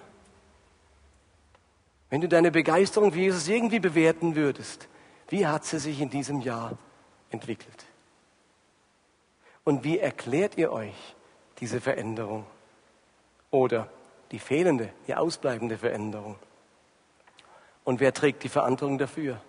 Wenn 2.10 2.22
du 2.22 2.28
deine 2.28 2.52
Begeisterung 2.52 3.12
für 3.12 3.20
Jesus 3.20 3.48
irgendwie 3.48 3.80
bewerten 3.80 4.36
würdest, 4.36 4.88
wie 5.30 5.48
hat 5.48 5.66
sie 5.66 5.80
sich 5.80 6.00
in 6.00 6.12
diesem 6.12 6.42
Jahr 6.42 6.78
entwickelt? 7.32 7.86
Und 9.64 9.84
wie 9.84 9.98
erklärt 9.98 10.58
ihr 10.58 10.72
euch 10.72 11.16
diese 11.60 11.82
Veränderung? 11.82 12.46
Oder 13.50 13.90
die 14.32 14.40
fehlende, 14.40 14.90
die 15.08 15.16
ausbleibende 15.16 15.78
Veränderung? 15.78 16.36
Und 17.84 18.00
wer 18.00 18.14
trägt 18.14 18.44
die 18.44 18.50
Verantwortung 18.50 18.98
dafür? 18.98 19.42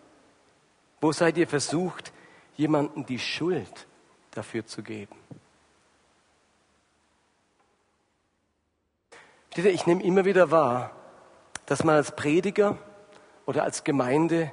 Wo 1.00 1.12
seid 1.12 1.36
ihr 1.36 1.46
versucht, 1.46 2.12
jemandem 2.56 3.06
die 3.06 3.18
Schuld 3.18 3.86
dafür 4.30 4.66
zu 4.66 4.82
geben? 4.82 5.16
Ich 9.56 9.86
nehme 9.86 10.02
immer 10.02 10.24
wieder 10.24 10.50
wahr, 10.50 10.90
dass 11.66 11.84
man 11.84 11.94
als 11.94 12.14
Prediger 12.16 12.76
oder 13.46 13.62
als 13.62 13.84
Gemeinde 13.84 14.52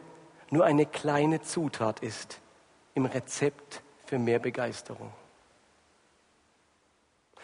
nur 0.51 0.65
eine 0.65 0.86
kleine 0.86 1.41
Zutat 1.41 2.01
ist 2.01 2.39
im 2.93 3.05
Rezept 3.05 3.81
für 4.05 4.20
mehr 4.20 4.39
Begeisterung. 4.39 5.12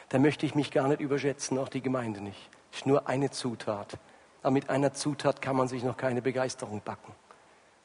Da 0.10 0.20
möchte 0.20 0.46
ich 0.46 0.56
mich 0.56 0.72
gar 0.72 0.88
nicht 0.88 1.02
überschätzen, 1.02 1.58
auch 1.58 1.70
die 1.70 1.82
Gemeinde 1.82 2.22
nicht. 2.22 2.50
Es 2.72 2.80
ist 2.80 2.86
nur 2.86 3.08
eine 3.08 3.32
Zutat. 3.32 3.98
Aber 4.42 4.52
mit 4.52 4.70
einer 4.70 4.94
Zutat 4.94 5.42
kann 5.42 5.56
man 5.56 5.68
sich 5.68 5.84
noch 5.84 5.98
keine 5.98 6.22
Begeisterung 6.22 6.82
backen. 6.82 7.14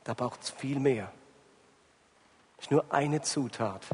Da 0.04 0.14
braucht 0.14 0.42
es 0.42 0.50
viel 0.50 0.78
mehr. 0.78 1.10
Ist 2.62 2.70
nur 2.70 2.84
eine 2.90 3.20
Zutat. 3.22 3.84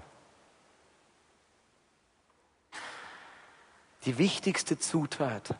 Die 4.04 4.18
wichtigste 4.18 4.78
Zutat, 4.78 5.54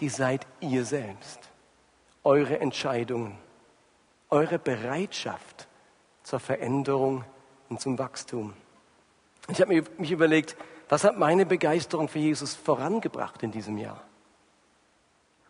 die 0.00 0.08
seid 0.08 0.46
ihr 0.60 0.86
selbst. 0.86 1.40
Eure 2.24 2.58
Entscheidungen, 2.58 3.36
eure 4.30 4.58
Bereitschaft 4.58 5.68
zur 6.22 6.40
Veränderung 6.40 7.22
und 7.68 7.82
zum 7.82 7.98
Wachstum. 7.98 8.54
Ich 9.48 9.60
habe 9.60 9.84
mich 9.98 10.10
überlegt, 10.10 10.56
was 10.88 11.04
hat 11.04 11.18
meine 11.18 11.44
Begeisterung 11.44 12.08
für 12.08 12.18
Jesus 12.18 12.54
vorangebracht 12.54 13.42
in 13.42 13.50
diesem 13.50 13.76
Jahr? 13.76 14.02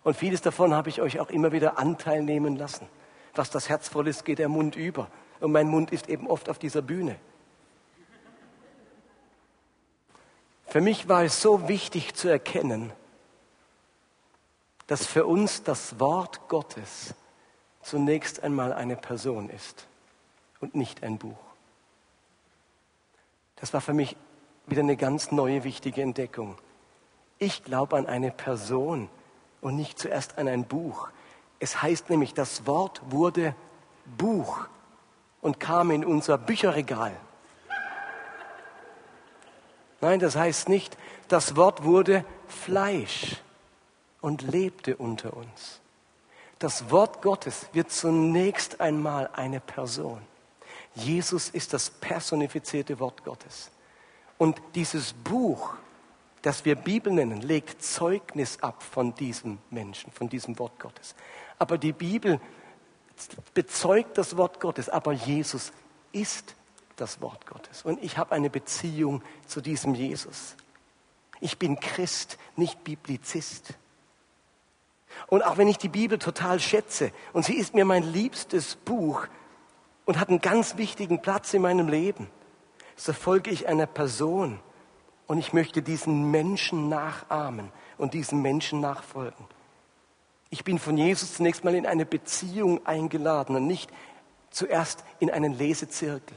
Und 0.02 0.16
vieles 0.16 0.42
davon 0.42 0.74
habe 0.74 0.88
ich 0.88 1.00
euch 1.00 1.20
auch 1.20 1.30
immer 1.30 1.52
wieder 1.52 1.78
Anteil 1.78 2.24
nehmen 2.24 2.56
lassen. 2.56 2.88
Was 3.36 3.50
das 3.50 3.68
Herz 3.68 3.88
voll 3.88 4.08
ist, 4.08 4.24
geht 4.24 4.40
der 4.40 4.48
Mund 4.48 4.74
über. 4.74 5.08
Und 5.40 5.52
mein 5.52 5.68
Mund 5.68 5.92
ist 5.92 6.08
eben 6.08 6.26
oft 6.26 6.48
auf 6.48 6.58
dieser 6.58 6.82
Bühne. 6.82 7.16
Für 10.66 10.80
mich 10.80 11.08
war 11.08 11.24
es 11.24 11.40
so 11.40 11.68
wichtig 11.68 12.14
zu 12.14 12.28
erkennen, 12.28 12.92
dass 14.86 15.06
für 15.06 15.26
uns 15.26 15.62
das 15.62 15.98
Wort 15.98 16.48
Gottes 16.48 17.14
zunächst 17.82 18.42
einmal 18.42 18.72
eine 18.72 18.96
Person 18.96 19.48
ist 19.48 19.86
und 20.60 20.74
nicht 20.74 21.02
ein 21.02 21.18
Buch. 21.18 21.38
Das 23.56 23.72
war 23.72 23.80
für 23.80 23.94
mich 23.94 24.16
wieder 24.66 24.82
eine 24.82 24.96
ganz 24.96 25.32
neue, 25.32 25.64
wichtige 25.64 26.02
Entdeckung. 26.02 26.58
Ich 27.38 27.64
glaube 27.64 27.96
an 27.96 28.06
eine 28.06 28.30
Person 28.30 29.08
und 29.60 29.76
nicht 29.76 29.98
zuerst 29.98 30.38
an 30.38 30.48
ein 30.48 30.64
Buch. 30.64 31.08
Es 31.60 31.82
heißt 31.82 32.10
nämlich, 32.10 32.34
das 32.34 32.66
Wort 32.66 33.00
wurde 33.10 33.54
Buch 34.18 34.68
und 35.40 35.60
kam 35.60 35.90
in 35.90 36.04
unser 36.04 36.38
Bücherregal. 36.38 37.12
Nein, 40.00 40.20
das 40.20 40.36
heißt 40.36 40.68
nicht, 40.68 40.96
das 41.28 41.56
Wort 41.56 41.84
wurde 41.84 42.24
Fleisch 42.46 43.36
und 44.20 44.42
lebte 44.42 44.96
unter 44.96 45.36
uns. 45.36 45.80
Das 46.58 46.90
Wort 46.90 47.22
Gottes 47.22 47.68
wird 47.72 47.90
zunächst 47.90 48.80
einmal 48.80 49.30
eine 49.32 49.60
Person. 49.60 50.20
Jesus 50.94 51.50
ist 51.50 51.72
das 51.72 51.90
personifizierte 51.90 52.98
Wort 52.98 53.22
Gottes. 53.24 53.70
Und 54.38 54.60
dieses 54.74 55.12
Buch, 55.12 55.74
das 56.42 56.64
wir 56.64 56.74
Bibel 56.74 57.12
nennen, 57.12 57.40
legt 57.40 57.82
Zeugnis 57.82 58.60
ab 58.62 58.82
von 58.82 59.14
diesem 59.14 59.58
Menschen, 59.70 60.10
von 60.12 60.28
diesem 60.28 60.58
Wort 60.58 60.78
Gottes. 60.78 61.14
Aber 61.58 61.78
die 61.78 61.92
Bibel 61.92 62.40
bezeugt 63.54 64.18
das 64.18 64.36
Wort 64.36 64.60
Gottes, 64.60 64.88
aber 64.88 65.12
Jesus 65.12 65.72
ist 66.12 66.54
das 66.96 67.20
Wort 67.20 67.46
Gottes. 67.46 67.82
Und 67.82 68.02
ich 68.02 68.18
habe 68.18 68.32
eine 68.32 68.50
Beziehung 68.50 69.22
zu 69.46 69.60
diesem 69.60 69.94
Jesus. 69.94 70.56
Ich 71.40 71.58
bin 71.58 71.78
Christ, 71.78 72.38
nicht 72.56 72.82
Biblizist. 72.84 73.74
Und 75.26 75.42
auch 75.44 75.56
wenn 75.56 75.68
ich 75.68 75.78
die 75.78 75.88
Bibel 75.88 76.18
total 76.18 76.60
schätze 76.60 77.12
und 77.32 77.44
sie 77.44 77.54
ist 77.54 77.74
mir 77.74 77.84
mein 77.84 78.02
liebstes 78.02 78.76
Buch 78.76 79.26
und 80.04 80.18
hat 80.18 80.28
einen 80.28 80.40
ganz 80.40 80.76
wichtigen 80.76 81.22
Platz 81.22 81.54
in 81.54 81.62
meinem 81.62 81.88
Leben, 81.88 82.28
so 82.96 83.12
folge 83.12 83.50
ich 83.50 83.68
einer 83.68 83.86
Person 83.86 84.60
und 85.26 85.38
ich 85.38 85.52
möchte 85.52 85.82
diesen 85.82 86.30
Menschen 86.30 86.88
nachahmen 86.88 87.70
und 87.96 88.14
diesen 88.14 88.42
Menschen 88.42 88.80
nachfolgen. 88.80 89.46
Ich 90.50 90.64
bin 90.64 90.78
von 90.78 90.96
Jesus 90.96 91.34
zunächst 91.34 91.64
mal 91.64 91.74
in 91.74 91.86
eine 91.86 92.06
Beziehung 92.06 92.86
eingeladen 92.86 93.56
und 93.56 93.66
nicht 93.66 93.90
zuerst 94.50 95.04
in 95.18 95.30
einen 95.30 95.52
Lesezirkel. 95.52 96.36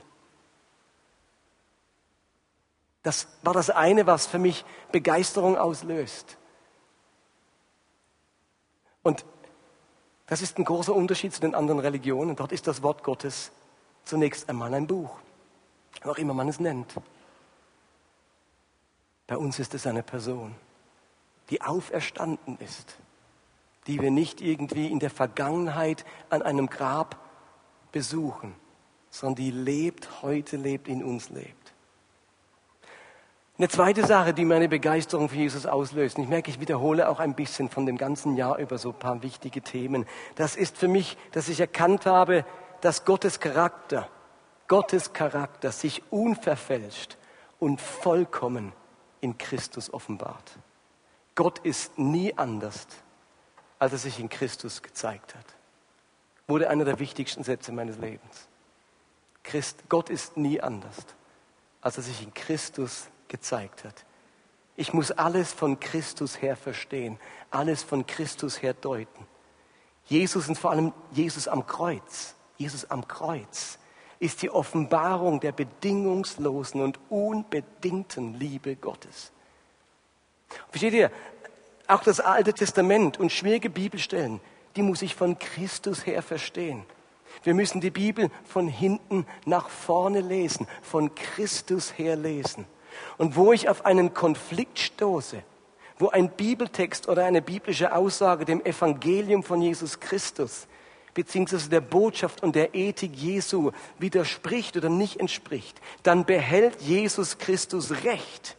Das 3.03 3.27
war 3.41 3.53
das 3.53 3.69
eine, 3.69 4.05
was 4.05 4.27
für 4.27 4.37
mich 4.37 4.65
Begeisterung 4.91 5.57
auslöst. 5.57 6.37
Und 9.01 9.25
das 10.27 10.41
ist 10.41 10.57
ein 10.57 10.65
großer 10.65 10.93
Unterschied 10.93 11.33
zu 11.33 11.41
den 11.41 11.55
anderen 11.55 11.79
Religionen. 11.79 12.35
Dort 12.35 12.51
ist 12.51 12.67
das 12.67 12.83
Wort 12.83 13.03
Gottes 13.03 13.51
zunächst 14.03 14.49
einmal 14.49 14.73
ein 14.73 14.87
Buch 14.87 15.21
auch 16.05 16.17
immer 16.17 16.33
man 16.33 16.49
es 16.49 16.59
nennt. 16.59 16.93
Bei 19.27 19.37
uns 19.37 19.59
ist 19.59 19.73
es 19.73 19.87
eine 19.87 20.03
Person, 20.03 20.55
die 21.49 21.61
auferstanden 21.61 22.57
ist, 22.59 22.95
die 23.87 24.01
wir 24.01 24.11
nicht 24.11 24.41
irgendwie 24.41 24.87
in 24.87 24.99
der 24.99 25.09
Vergangenheit 25.09 26.05
an 26.29 26.41
einem 26.41 26.67
Grab 26.67 27.17
besuchen, 27.91 28.55
sondern 29.09 29.35
die 29.35 29.51
lebt, 29.51 30.21
heute 30.21 30.57
lebt, 30.57 30.87
in 30.87 31.03
uns 31.03 31.29
lebt. 31.29 31.73
Eine 33.57 33.69
zweite 33.69 34.05
Sache, 34.07 34.33
die 34.33 34.45
meine 34.45 34.67
Begeisterung 34.67 35.29
für 35.29 35.35
Jesus 35.35 35.67
auslöst, 35.67 36.17
und 36.17 36.23
ich 36.23 36.29
merke, 36.29 36.49
ich 36.49 36.59
wiederhole 36.59 37.07
auch 37.07 37.19
ein 37.19 37.35
bisschen 37.35 37.69
von 37.69 37.85
dem 37.85 37.97
ganzen 37.97 38.35
Jahr 38.35 38.57
über 38.57 38.77
so 38.77 38.89
ein 38.89 38.97
paar 38.97 39.21
wichtige 39.21 39.61
Themen, 39.61 40.07
das 40.35 40.55
ist 40.55 40.77
für 40.77 40.87
mich, 40.87 41.17
dass 41.31 41.47
ich 41.47 41.59
erkannt 41.59 42.05
habe, 42.05 42.43
dass 42.79 43.05
Gottes 43.05 43.39
Charakter, 43.39 44.09
Gottes 44.67 45.13
Charakter 45.13 45.71
sich 45.71 46.01
unverfälscht 46.11 47.17
und 47.59 47.79
vollkommen 47.79 48.73
in 49.19 49.37
Christus 49.37 49.93
offenbart. 49.93 50.57
Gott 51.35 51.59
ist 51.59 51.99
nie 51.99 52.35
anders, 52.37 52.87
als 53.81 53.93
er 53.93 53.97
sich 53.97 54.19
in 54.19 54.29
Christus 54.29 54.83
gezeigt 54.83 55.33
hat. 55.33 55.45
Wurde 56.45 56.69
einer 56.69 56.85
der 56.85 56.99
wichtigsten 56.99 57.43
Sätze 57.43 57.71
meines 57.71 57.97
Lebens. 57.97 58.47
Christ, 59.41 59.85
Gott 59.89 60.11
ist 60.11 60.37
nie 60.37 60.61
anders, 60.61 60.97
als 61.81 61.97
er 61.97 62.03
sich 62.03 62.21
in 62.21 62.31
Christus 62.31 63.07
gezeigt 63.27 63.83
hat. 63.83 64.05
Ich 64.75 64.93
muss 64.93 65.09
alles 65.09 65.51
von 65.51 65.79
Christus 65.79 66.43
her 66.43 66.55
verstehen, 66.55 67.19
alles 67.49 67.81
von 67.81 68.05
Christus 68.05 68.61
her 68.61 68.75
deuten. 68.75 69.25
Jesus 70.05 70.47
und 70.47 70.59
vor 70.59 70.69
allem 70.69 70.93
Jesus 71.13 71.47
am 71.47 71.65
Kreuz, 71.65 72.35
Jesus 72.57 72.85
am 72.85 73.07
Kreuz 73.07 73.79
ist 74.19 74.43
die 74.43 74.51
Offenbarung 74.51 75.39
der 75.39 75.53
bedingungslosen 75.53 76.83
und 76.83 76.99
unbedingten 77.09 78.35
Liebe 78.35 78.75
Gottes. 78.75 79.31
Versteht 80.69 80.93
ihr? 80.93 81.11
Auch 81.91 82.03
das 82.03 82.21
Alte 82.21 82.53
Testament 82.53 83.19
und 83.19 83.33
schwierige 83.33 83.69
Bibelstellen, 83.69 84.39
die 84.77 84.81
muss 84.81 85.01
ich 85.01 85.13
von 85.13 85.37
Christus 85.37 86.05
her 86.05 86.21
verstehen. 86.21 86.85
Wir 87.43 87.53
müssen 87.53 87.81
die 87.81 87.89
Bibel 87.89 88.31
von 88.45 88.69
hinten 88.69 89.25
nach 89.45 89.67
vorne 89.67 90.21
lesen, 90.21 90.67
von 90.81 91.13
Christus 91.15 91.97
her 91.97 92.15
lesen. 92.15 92.65
Und 93.17 93.35
wo 93.35 93.51
ich 93.51 93.67
auf 93.67 93.85
einen 93.85 94.13
Konflikt 94.13 94.79
stoße, 94.79 95.43
wo 95.99 96.07
ein 96.07 96.29
Bibeltext 96.29 97.09
oder 97.09 97.25
eine 97.25 97.41
biblische 97.41 97.93
Aussage 97.93 98.45
dem 98.45 98.63
Evangelium 98.63 99.43
von 99.43 99.61
Jesus 99.61 99.99
Christus 99.99 100.67
beziehungsweise 101.13 101.69
der 101.69 101.81
Botschaft 101.81 102.41
und 102.41 102.55
der 102.55 102.73
Ethik 102.73 103.13
Jesu 103.17 103.71
widerspricht 103.99 104.77
oder 104.77 104.87
nicht 104.87 105.19
entspricht, 105.19 105.81
dann 106.03 106.23
behält 106.23 106.81
Jesus 106.81 107.37
Christus 107.37 107.91
Recht 108.05 108.55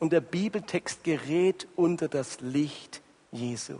und 0.00 0.12
der 0.12 0.20
Bibeltext 0.20 1.04
gerät 1.04 1.68
unter 1.76 2.08
das 2.08 2.40
Licht 2.40 3.00
Jesu. 3.30 3.76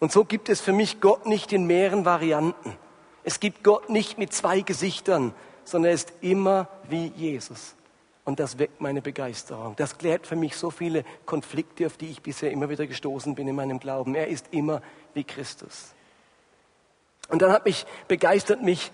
Und 0.00 0.12
so 0.12 0.24
gibt 0.24 0.48
es 0.48 0.60
für 0.60 0.72
mich 0.72 1.00
Gott 1.00 1.26
nicht 1.26 1.52
in 1.52 1.66
mehreren 1.66 2.04
Varianten. 2.04 2.76
Es 3.22 3.40
gibt 3.40 3.62
Gott 3.62 3.90
nicht 3.90 4.16
mit 4.16 4.32
zwei 4.32 4.60
Gesichtern, 4.62 5.34
sondern 5.64 5.90
er 5.90 5.94
ist 5.94 6.12
immer 6.20 6.68
wie 6.88 7.08
Jesus. 7.08 7.74
Und 8.24 8.40
das 8.40 8.58
weckt 8.58 8.80
meine 8.80 9.02
Begeisterung. 9.02 9.74
Das 9.76 9.98
klärt 9.98 10.26
für 10.26 10.36
mich 10.36 10.56
so 10.56 10.70
viele 10.70 11.04
Konflikte, 11.26 11.86
auf 11.86 11.96
die 11.96 12.10
ich 12.10 12.22
bisher 12.22 12.50
immer 12.50 12.68
wieder 12.68 12.86
gestoßen 12.86 13.34
bin 13.34 13.48
in 13.48 13.56
meinem 13.56 13.80
Glauben. 13.80 14.14
Er 14.14 14.28
ist 14.28 14.46
immer 14.50 14.82
wie 15.14 15.24
Christus. 15.24 15.94
Und 17.28 17.42
dann 17.42 17.52
hat 17.52 17.64
mich 17.64 17.84
begeistert, 18.06 18.62
mich 18.62 18.92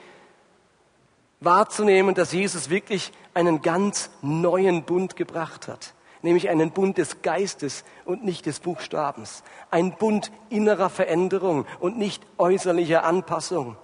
wahrzunehmen, 1.44 2.14
dass 2.14 2.32
Jesus 2.32 2.70
wirklich 2.70 3.12
einen 3.34 3.62
ganz 3.62 4.10
neuen 4.22 4.84
Bund 4.84 5.16
gebracht 5.16 5.68
hat. 5.68 5.94
Nämlich 6.22 6.48
einen 6.48 6.70
Bund 6.70 6.96
des 6.96 7.22
Geistes 7.22 7.84
und 8.04 8.24
nicht 8.24 8.46
des 8.46 8.60
Buchstabens. 8.60 9.42
Ein 9.70 9.96
Bund 9.96 10.32
innerer 10.48 10.88
Veränderung 10.88 11.66
und 11.80 11.98
nicht 11.98 12.22
äußerlicher 12.38 13.04
Anpassung. 13.04 13.76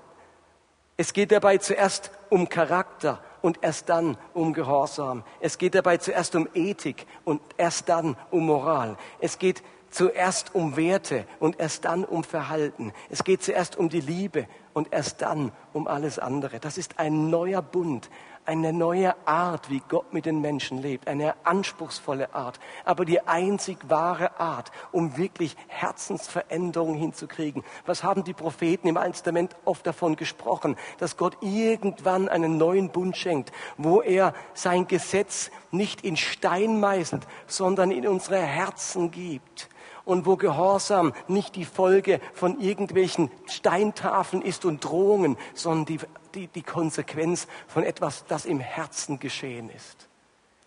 Es 0.96 1.12
geht 1.12 1.32
dabei 1.32 1.58
zuerst 1.58 2.10
um 2.30 2.48
Charakter, 2.48 3.20
und 3.42 3.58
erst 3.62 3.88
dann 3.88 4.16
um 4.34 4.52
Gehorsam. 4.52 5.24
Es 5.40 5.58
geht 5.58 5.74
dabei 5.74 5.96
zuerst 5.96 6.34
um 6.34 6.48
Ethik 6.54 7.06
und 7.24 7.40
erst 7.56 7.88
dann 7.88 8.16
um 8.30 8.46
Moral. 8.46 8.96
Es 9.20 9.38
geht 9.38 9.62
zuerst 9.90 10.54
um 10.54 10.76
Werte 10.76 11.26
und 11.40 11.58
erst 11.58 11.84
dann 11.84 12.04
um 12.04 12.22
Verhalten. 12.22 12.92
Es 13.08 13.24
geht 13.24 13.42
zuerst 13.42 13.76
um 13.76 13.88
die 13.88 14.00
Liebe 14.00 14.46
und 14.72 14.92
erst 14.92 15.22
dann 15.22 15.52
um 15.72 15.86
alles 15.86 16.18
andere. 16.18 16.60
Das 16.60 16.78
ist 16.78 16.98
ein 16.98 17.30
neuer 17.30 17.62
Bund, 17.62 18.10
eine 18.46 18.72
neue 18.72 19.14
Art, 19.26 19.70
wie 19.70 19.82
Gott 19.88 20.12
mit 20.12 20.26
den 20.26 20.40
Menschen 20.40 20.78
lebt, 20.78 21.06
eine 21.06 21.34
anspruchsvolle 21.44 22.34
Art, 22.34 22.58
aber 22.84 23.04
die 23.04 23.20
einzig 23.20 23.78
wahre 23.88 24.40
Art, 24.40 24.72
um 24.92 25.16
wirklich 25.16 25.56
Herzensveränderungen 25.68 26.98
hinzukriegen. 26.98 27.62
Was 27.86 28.02
haben 28.02 28.24
die 28.24 28.32
Propheten 28.32 28.88
im 28.88 28.96
Alten 28.96 29.12
Testament 29.12 29.54
oft 29.64 29.86
davon 29.86 30.16
gesprochen, 30.16 30.76
dass 30.98 31.16
Gott 31.16 31.36
irgendwann 31.42 32.28
einen 32.28 32.56
neuen 32.56 32.90
Bund 32.90 33.16
schenkt, 33.16 33.52
wo 33.76 34.00
er 34.00 34.34
sein 34.54 34.88
Gesetz 34.88 35.50
nicht 35.70 36.02
in 36.02 36.16
Stein 36.16 36.80
meißelt, 36.80 37.26
sondern 37.46 37.90
in 37.90 38.08
unsere 38.08 38.38
Herzen 38.38 39.10
gibt 39.10 39.68
und 40.04 40.26
wo 40.26 40.36
Gehorsam 40.36 41.12
nicht 41.28 41.56
die 41.56 41.64
Folge 41.64 42.20
von 42.32 42.60
irgendwelchen 42.60 43.30
Steintafeln 43.46 44.42
ist 44.42 44.64
und 44.64 44.84
Drohungen, 44.84 45.36
sondern 45.54 45.86
die, 45.86 45.98
die, 46.34 46.46
die 46.48 46.62
Konsequenz 46.62 47.46
von 47.68 47.84
etwas, 47.84 48.24
das 48.26 48.44
im 48.44 48.60
Herzen 48.60 49.18
geschehen 49.18 49.70
ist. 49.70 50.08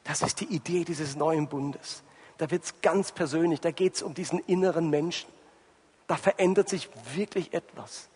Das 0.03 0.21
ist 0.21 0.41
die 0.41 0.53
Idee 0.53 0.83
dieses 0.83 1.15
neuen 1.15 1.47
Bundes. 1.47 2.03
Da 2.37 2.51
wird 2.51 2.63
es 2.63 2.81
ganz 2.81 3.11
persönlich, 3.11 3.61
da 3.61 3.71
geht 3.71 3.95
es 3.95 4.01
um 4.01 4.13
diesen 4.13 4.39
inneren 4.39 4.89
Menschen. 4.89 5.29
Da 6.07 6.17
verändert 6.17 6.67
sich 6.67 6.89
wirklich 7.13 7.53
etwas. 7.53 8.09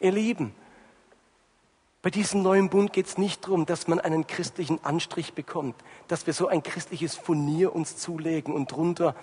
Ihr 0.00 0.12
Lieben, 0.12 0.54
bei 2.04 2.10
diesem 2.10 2.42
neuen 2.42 2.68
Bund 2.68 2.92
geht 2.92 3.06
es 3.06 3.16
nicht 3.16 3.44
darum, 3.44 3.64
dass 3.64 3.88
man 3.88 3.98
einen 3.98 4.26
christlichen 4.26 4.78
Anstrich 4.84 5.32
bekommt, 5.32 5.74
dass 6.06 6.26
wir 6.26 6.34
so 6.34 6.48
ein 6.48 6.62
christliches 6.62 7.16
Furnier 7.16 7.74
uns 7.74 7.96
zulegen 7.96 8.52
und 8.52 8.70
drunter 8.70 9.16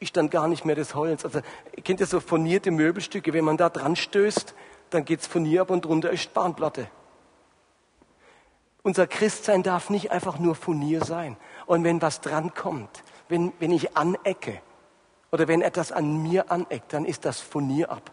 ist 0.00 0.16
dann 0.16 0.30
gar 0.30 0.48
nicht 0.48 0.64
mehr 0.64 0.74
das 0.74 0.94
Holz. 0.94 1.24
Also, 1.24 1.40
ihr 1.76 1.82
kennt 1.82 2.00
ja 2.00 2.06
so 2.06 2.20
furnierte 2.20 2.70
Möbelstücke, 2.70 3.32
wenn 3.32 3.44
man 3.44 3.56
da 3.56 3.68
dran 3.68 3.94
stößt, 3.94 4.54
dann 4.88 5.04
geht's 5.04 5.26
Furnier 5.26 5.62
ab 5.62 5.70
und 5.70 5.84
drunter 5.84 6.10
ist 6.10 6.22
Spanplatte. 6.22 6.88
Unser 8.82 9.06
Christsein 9.06 9.62
darf 9.62 9.90
nicht 9.90 10.10
einfach 10.10 10.38
nur 10.38 10.54
Furnier 10.54 11.04
sein. 11.04 11.36
Und 11.66 11.84
wenn 11.84 12.00
was 12.00 12.22
dran 12.22 12.54
kommt, 12.54 13.04
wenn, 13.28 13.52
wenn 13.60 13.72
ich 13.72 13.96
anecke 13.96 14.60
oder 15.30 15.46
wenn 15.48 15.60
etwas 15.60 15.92
an 15.92 16.22
mir 16.22 16.50
aneckt, 16.50 16.92
dann 16.94 17.04
ist 17.04 17.24
das 17.26 17.40
Furnier 17.40 17.90
ab. 17.90 18.10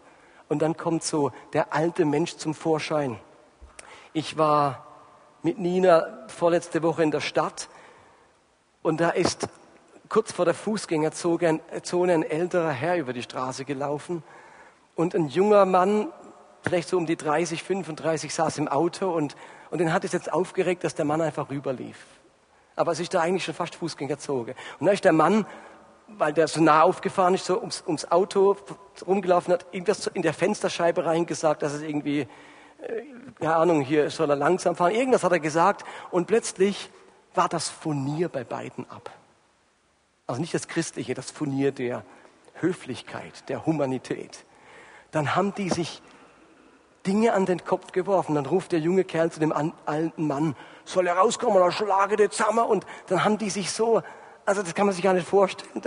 Und 0.48 0.60
dann 0.60 0.76
kommt 0.76 1.02
so 1.02 1.32
der 1.54 1.72
alte 1.72 2.04
Mensch 2.04 2.36
zum 2.36 2.54
Vorschein. 2.54 3.18
Ich 4.12 4.36
war 4.36 4.86
mit 5.42 5.58
Nina 5.58 6.26
vorletzte 6.28 6.82
Woche 6.82 7.02
in 7.02 7.10
der 7.10 7.20
Stadt 7.20 7.68
und 8.82 9.00
da 9.00 9.10
ist 9.10 9.48
kurz 10.08 10.32
vor 10.32 10.44
der 10.44 10.54
Fußgängerzone 10.54 11.60
ein 12.12 12.22
älterer 12.22 12.70
Herr 12.70 12.96
über 12.96 13.12
die 13.12 13.22
Straße 13.22 13.64
gelaufen 13.64 14.22
und 14.94 15.14
ein 15.14 15.28
junger 15.28 15.64
Mann, 15.64 16.08
vielleicht 16.62 16.88
so 16.88 16.96
um 16.96 17.06
die 17.06 17.16
30, 17.16 17.62
35, 17.62 18.32
saß 18.32 18.58
im 18.58 18.68
Auto 18.68 19.10
und, 19.10 19.36
und 19.70 19.78
den 19.78 19.92
hat 19.92 20.04
es 20.04 20.12
jetzt 20.12 20.32
aufgeregt, 20.32 20.84
dass 20.84 20.94
der 20.94 21.04
Mann 21.04 21.20
einfach 21.20 21.50
rüberlief. 21.50 21.98
Aber 22.74 22.92
es 22.92 23.00
ist 23.00 23.12
da 23.12 23.20
eigentlich 23.20 23.44
schon 23.44 23.54
fast 23.54 23.74
Fußgängerzone. 23.74 24.54
Und 24.78 24.86
da 24.86 24.92
ist 24.92 25.04
der 25.04 25.12
Mann, 25.12 25.46
weil 26.06 26.32
der 26.32 26.48
so 26.48 26.60
nah 26.60 26.82
aufgefahren 26.82 27.34
ist, 27.34 27.44
so 27.44 27.58
ums, 27.58 27.82
ums 27.86 28.10
Auto 28.10 28.56
rumgelaufen 29.06 29.52
hat, 29.52 29.66
irgendwas 29.72 30.06
in 30.06 30.22
der 30.22 30.32
Fensterscheibe 30.32 31.04
reingesagt, 31.04 31.62
dass 31.62 31.74
es 31.74 31.82
irgendwie, 31.82 32.20
äh, 32.20 32.26
keine 33.38 33.56
Ahnung, 33.56 33.82
hier 33.82 34.08
soll 34.10 34.30
er 34.30 34.36
langsam 34.36 34.74
fahren. 34.74 34.94
Irgendwas 34.94 35.22
hat 35.22 35.32
er 35.32 35.40
gesagt 35.40 35.84
und 36.10 36.26
plötzlich 36.26 36.90
war 37.34 37.48
das 37.48 37.68
Furnier 37.68 38.28
bei 38.28 38.44
beiden 38.44 38.88
ab. 38.90 39.10
Also 40.28 40.42
nicht 40.42 40.52
das 40.52 40.68
Christliche, 40.68 41.14
das 41.14 41.30
Furnier 41.30 41.72
der 41.72 42.04
Höflichkeit, 42.60 43.48
der 43.48 43.64
Humanität. 43.64 44.44
Dann 45.10 45.34
haben 45.34 45.54
die 45.54 45.70
sich 45.70 46.02
Dinge 47.06 47.32
an 47.32 47.46
den 47.46 47.64
Kopf 47.64 47.92
geworfen. 47.92 48.34
Dann 48.34 48.44
ruft 48.44 48.72
der 48.72 48.78
junge 48.78 49.04
Kerl 49.04 49.32
zu 49.32 49.40
dem 49.40 49.52
alten 49.52 50.26
Mann, 50.26 50.54
soll 50.84 51.06
er 51.06 51.16
rauskommen 51.16 51.56
oder 51.56 51.72
schlage 51.72 52.16
den 52.16 52.30
zusammen. 52.30 52.66
Und 52.66 52.84
dann 53.06 53.24
haben 53.24 53.38
die 53.38 53.48
sich 53.48 53.70
so, 53.70 54.02
also 54.44 54.62
das 54.62 54.74
kann 54.74 54.84
man 54.84 54.94
sich 54.94 55.02
gar 55.02 55.14
nicht 55.14 55.26
vorstellen. 55.26 55.82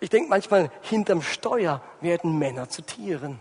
Ich 0.00 0.08
denke 0.08 0.30
manchmal, 0.30 0.70
hinterm 0.80 1.20
Steuer 1.20 1.82
werden 2.00 2.38
Männer 2.38 2.70
zu 2.70 2.80
Tieren. 2.80 3.38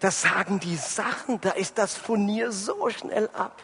Das 0.00 0.20
sagen 0.20 0.60
die 0.60 0.76
Sachen, 0.76 1.40
da 1.40 1.52
ist 1.52 1.78
das 1.78 1.96
Furnier 1.96 2.52
so 2.52 2.90
schnell 2.90 3.30
ab. 3.32 3.62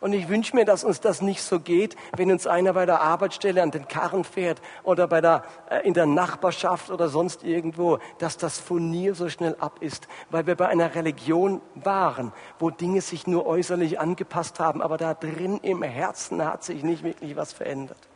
Und 0.00 0.14
ich 0.14 0.30
wünsche 0.30 0.56
mir, 0.56 0.64
dass 0.64 0.82
uns 0.82 1.00
das 1.00 1.20
nicht 1.20 1.42
so 1.42 1.60
geht, 1.60 1.94
wenn 2.16 2.32
uns 2.32 2.46
einer 2.46 2.72
bei 2.72 2.86
der 2.86 3.02
Arbeitsstelle 3.02 3.62
an 3.62 3.70
den 3.70 3.86
Karren 3.86 4.24
fährt 4.24 4.62
oder 4.82 5.06
bei 5.06 5.20
der, 5.20 5.44
äh, 5.68 5.86
in 5.86 5.92
der 5.92 6.06
Nachbarschaft 6.06 6.90
oder 6.90 7.10
sonst 7.10 7.44
irgendwo, 7.44 7.98
dass 8.18 8.38
das 8.38 8.58
Furnier 8.58 9.14
so 9.14 9.28
schnell 9.28 9.56
ab 9.60 9.76
ist, 9.80 10.08
weil 10.30 10.46
wir 10.46 10.54
bei 10.54 10.68
einer 10.68 10.94
Religion 10.94 11.60
waren, 11.74 12.32
wo 12.58 12.70
Dinge 12.70 13.02
sich 13.02 13.26
nur 13.26 13.44
äußerlich 13.46 14.00
angepasst 14.00 14.58
haben, 14.58 14.80
aber 14.80 14.96
da 14.96 15.12
drin 15.12 15.58
im 15.62 15.82
Herzen 15.82 16.42
hat 16.42 16.64
sich 16.64 16.82
nicht 16.82 17.02
wirklich 17.02 17.36
was 17.36 17.52
verändert. 17.52 18.08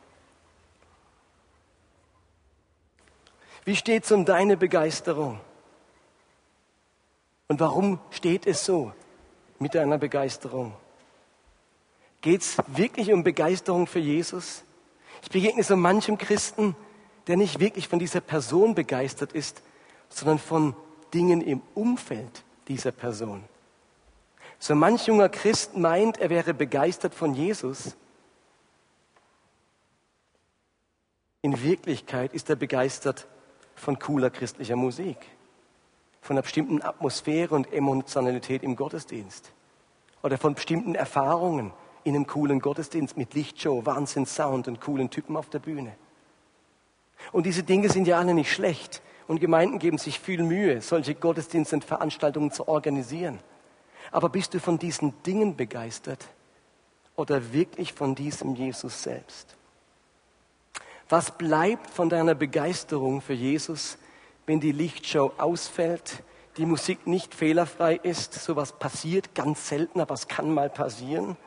Wie 3.67 3.77
steht 3.77 4.05
es 4.05 4.13
um 4.13 4.25
deine 4.25 4.57
Begeisterung? 4.57 5.39
Und 7.49 7.61
warum 7.61 7.99
steht 8.11 8.47
es 8.47 8.65
so 8.65 8.93
mit 9.59 9.75
deiner 9.75 9.99
Begeisterung? 9.99 10.75
Geht 12.25 12.41
es 12.41 12.57
wirklich 12.69 13.13
um 13.13 13.23
Begeisterung 13.23 13.87
für 13.87 13.99
Jesus? 13.99 14.65
Ich 15.21 15.29
begegne 15.29 15.63
so 15.63 15.77
manchem 15.77 16.17
Christen, 16.17 16.75
der 17.27 17.37
nicht 17.37 17.61
wirklich 17.61 17.87
von 17.87 17.99
dieser 17.99 18.23
Person 18.23 18.75
begeistert 18.75 19.35
ist, 19.35 19.61
sondern 20.09 20.39
von 20.39 20.75
Dingen 21.13 21.43
im 21.43 21.61
Umfeld 21.75 22.43
dieser 22.67 22.93
Person. 22.93 23.45
So 24.59 24.75
manch 24.75 25.07
junger 25.07 25.29
Christ 25.29 25.77
meint, 25.77 26.17
er 26.17 26.31
wäre 26.31 26.55
begeistert 26.55 27.15
von 27.15 27.35
Jesus. 27.35 27.95
In 31.43 31.63
Wirklichkeit 31.63 32.33
ist 32.33 32.49
er 32.49 32.57
begeistert 32.57 33.27
von 33.75 33.99
cooler 33.99 34.31
christlicher 34.31 34.77
Musik, 34.77 35.19
von 36.23 36.37
einer 36.37 36.43
bestimmten 36.43 36.81
Atmosphäre 36.81 37.55
und 37.55 37.71
Emotionalität 37.71 38.63
im 38.63 38.77
Gottesdienst 38.77 39.53
oder 40.23 40.39
von 40.39 40.55
bestimmten 40.55 40.95
Erfahrungen, 40.95 41.71
in 42.05 42.15
einem 42.15 42.27
coolen 42.27 42.61
Gottesdienst 42.61 43.17
mit 43.17 43.35
Lichtshow, 43.35 43.85
Wahnsinn 43.85 44.27
Sound 44.27 44.69
und 44.69 44.81
coolen 44.81 45.11
Typen 45.11 45.37
auf 45.37 45.49
der 45.49 45.59
Bühne. 45.59 45.95
Und 47.33 47.47
diese 47.47 47.63
Dinge 47.63 47.89
sind 47.89 48.07
ja 48.07 48.19
alle 48.19 48.35
nicht 48.35 48.53
schlecht. 48.53 49.03
Und 49.27 49.41
Gemeinden 49.41 49.79
geben 49.79 49.97
sich 49.97 50.21
viel 50.21 50.43
Mühe, 50.43 50.83
solche 50.83 51.15
Gottesdienste 51.15 51.77
und 51.77 51.85
Veranstaltungen 51.85 52.53
zu 52.53 52.69
organisieren. 52.69 53.41
Aber 54.13 54.29
bist 54.29 54.53
du 54.53 54.61
von 54.61 54.79
diesen 54.79 55.15
Dingen 55.23 55.57
begeistert 55.57 56.29
oder 57.17 57.55
wirklich 57.55 57.95
von 57.95 58.15
diesem 58.15 58.55
Jesus 58.55 59.03
selbst? 59.03 59.57
Was 61.09 61.31
bleibt 61.31 61.89
von 61.89 62.11
deiner 62.11 62.35
Begeisterung 62.35 63.23
für 63.23 63.33
Jesus, 63.33 63.97
wenn 64.47 64.61
die 64.61 64.73
Lichtshow 64.73 65.33
ausfällt, 65.39 66.23
die 66.59 66.67
Musik 66.67 67.07
nicht 67.07 67.35
fehlerfrei 67.35 67.95
ist? 67.97 68.35
Sowas 68.35 68.79
passiert 68.79 69.35
ganz 69.35 69.69
selten, 69.69 70.01
aber 70.01 70.13
es 70.13 70.29
kann 70.29 70.53
mal 70.53 70.69
passieren 70.69 71.39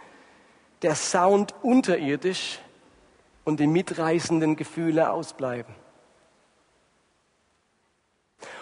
der 0.82 0.96
Sound 0.96 1.54
unterirdisch 1.62 2.60
und 3.44 3.60
die 3.60 3.68
mitreißenden 3.68 4.56
Gefühle 4.56 5.12
ausbleiben. 5.12 5.74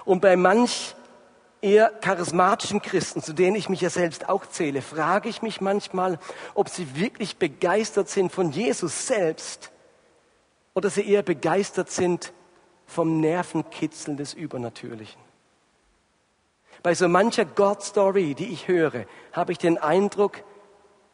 Und 0.05 0.21
bei 0.21 0.35
manch 0.35 0.95
eher 1.61 1.89
charismatischen 1.89 2.81
Christen, 2.81 3.21
zu 3.21 3.33
denen 3.33 3.55
ich 3.55 3.69
mich 3.69 3.81
ja 3.81 3.89
selbst 3.89 4.29
auch 4.29 4.45
zähle, 4.45 4.81
frage 4.81 5.29
ich 5.29 5.41
mich 5.41 5.61
manchmal, 5.61 6.19
ob 6.53 6.69
sie 6.69 6.95
wirklich 6.95 7.37
begeistert 7.37 8.07
sind 8.07 8.31
von 8.31 8.51
Jesus 8.51 9.07
selbst 9.07 9.71
oder 10.75 10.89
sie 10.89 11.09
eher 11.09 11.23
begeistert 11.23 11.89
sind 11.89 12.33
vom 12.85 13.19
Nervenkitzeln 13.19 14.17
des 14.17 14.33
Übernatürlichen. 14.33 15.19
Bei 16.83 16.93
so 16.93 17.07
mancher 17.07 17.45
God-Story, 17.45 18.35
die 18.35 18.49
ich 18.49 18.67
höre, 18.67 19.05
habe 19.31 19.51
ich 19.51 19.57
den 19.57 19.79
Eindruck, 19.79 20.43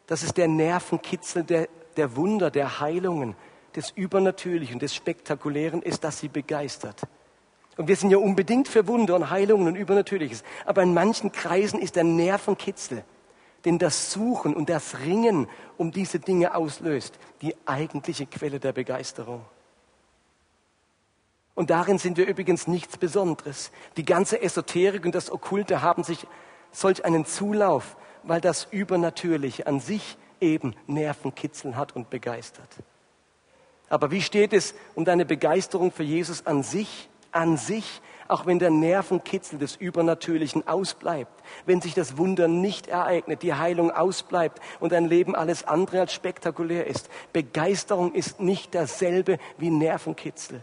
Das 0.06 0.22
ist 0.22 0.36
der 0.36 0.48
Nervenkitzel 0.48 1.44
der, 1.44 1.68
der 1.96 2.16
Wunder, 2.16 2.50
der 2.50 2.80
Heilungen, 2.80 3.36
des 3.74 3.90
Übernatürlichen, 3.90 4.78
des 4.78 4.94
Spektakulären 4.94 5.82
ist, 5.82 6.04
dass 6.04 6.20
sie 6.20 6.28
begeistert. 6.28 7.02
Und 7.76 7.88
wir 7.88 7.96
sind 7.96 8.10
ja 8.10 8.18
unbedingt 8.18 8.68
für 8.68 8.86
Wunder 8.86 9.14
und 9.14 9.30
Heilungen 9.30 9.68
und 9.68 9.76
Übernatürliches. 9.76 10.44
Aber 10.66 10.82
in 10.82 10.92
manchen 10.92 11.32
Kreisen 11.32 11.80
ist 11.80 11.96
der 11.96 12.04
Nervenkitzel, 12.04 13.02
den 13.64 13.78
das 13.78 14.12
Suchen 14.12 14.54
und 14.54 14.68
das 14.68 15.00
Ringen 15.00 15.48
um 15.78 15.90
diese 15.90 16.18
Dinge 16.18 16.54
auslöst, 16.54 17.18
die 17.40 17.54
eigentliche 17.64 18.26
Quelle 18.26 18.60
der 18.60 18.72
Begeisterung. 18.72 19.44
Und 21.54 21.70
darin 21.70 21.98
sind 21.98 22.16
wir 22.16 22.26
übrigens 22.26 22.66
nichts 22.66 22.96
Besonderes. 22.96 23.70
Die 23.96 24.04
ganze 24.04 24.40
Esoterik 24.42 25.04
und 25.04 25.14
das 25.14 25.30
Okkulte 25.30 25.82
haben 25.82 26.02
sich 26.02 26.26
solch 26.70 27.04
einen 27.04 27.24
Zulauf, 27.24 27.96
weil 28.22 28.40
das 28.40 28.68
Übernatürliche 28.70 29.66
an 29.66 29.80
sich 29.80 30.16
eben 30.40 30.74
Nervenkitzeln 30.86 31.76
hat 31.76 31.94
und 31.94 32.10
begeistert. 32.10 32.68
Aber 33.88 34.10
wie 34.10 34.22
steht 34.22 34.52
es 34.52 34.74
um 34.94 35.04
deine 35.04 35.26
Begeisterung 35.26 35.92
für 35.92 36.02
Jesus 36.02 36.46
an 36.46 36.62
sich? 36.62 37.08
An 37.30 37.56
sich, 37.56 38.02
auch 38.28 38.44
wenn 38.44 38.58
der 38.58 38.70
Nervenkitzel 38.70 39.58
des 39.58 39.76
Übernatürlichen 39.76 40.68
ausbleibt, 40.68 41.32
wenn 41.64 41.80
sich 41.80 41.94
das 41.94 42.18
Wunder 42.18 42.46
nicht 42.46 42.88
ereignet, 42.88 43.42
die 43.42 43.54
Heilung 43.54 43.90
ausbleibt 43.90 44.60
und 44.80 44.92
dein 44.92 45.06
Leben 45.06 45.34
alles 45.34 45.64
andere 45.64 46.00
als 46.00 46.12
spektakulär 46.12 46.86
ist. 46.86 47.08
Begeisterung 47.32 48.14
ist 48.14 48.38
nicht 48.38 48.74
dasselbe 48.74 49.38
wie 49.56 49.70
Nervenkitzel. 49.70 50.60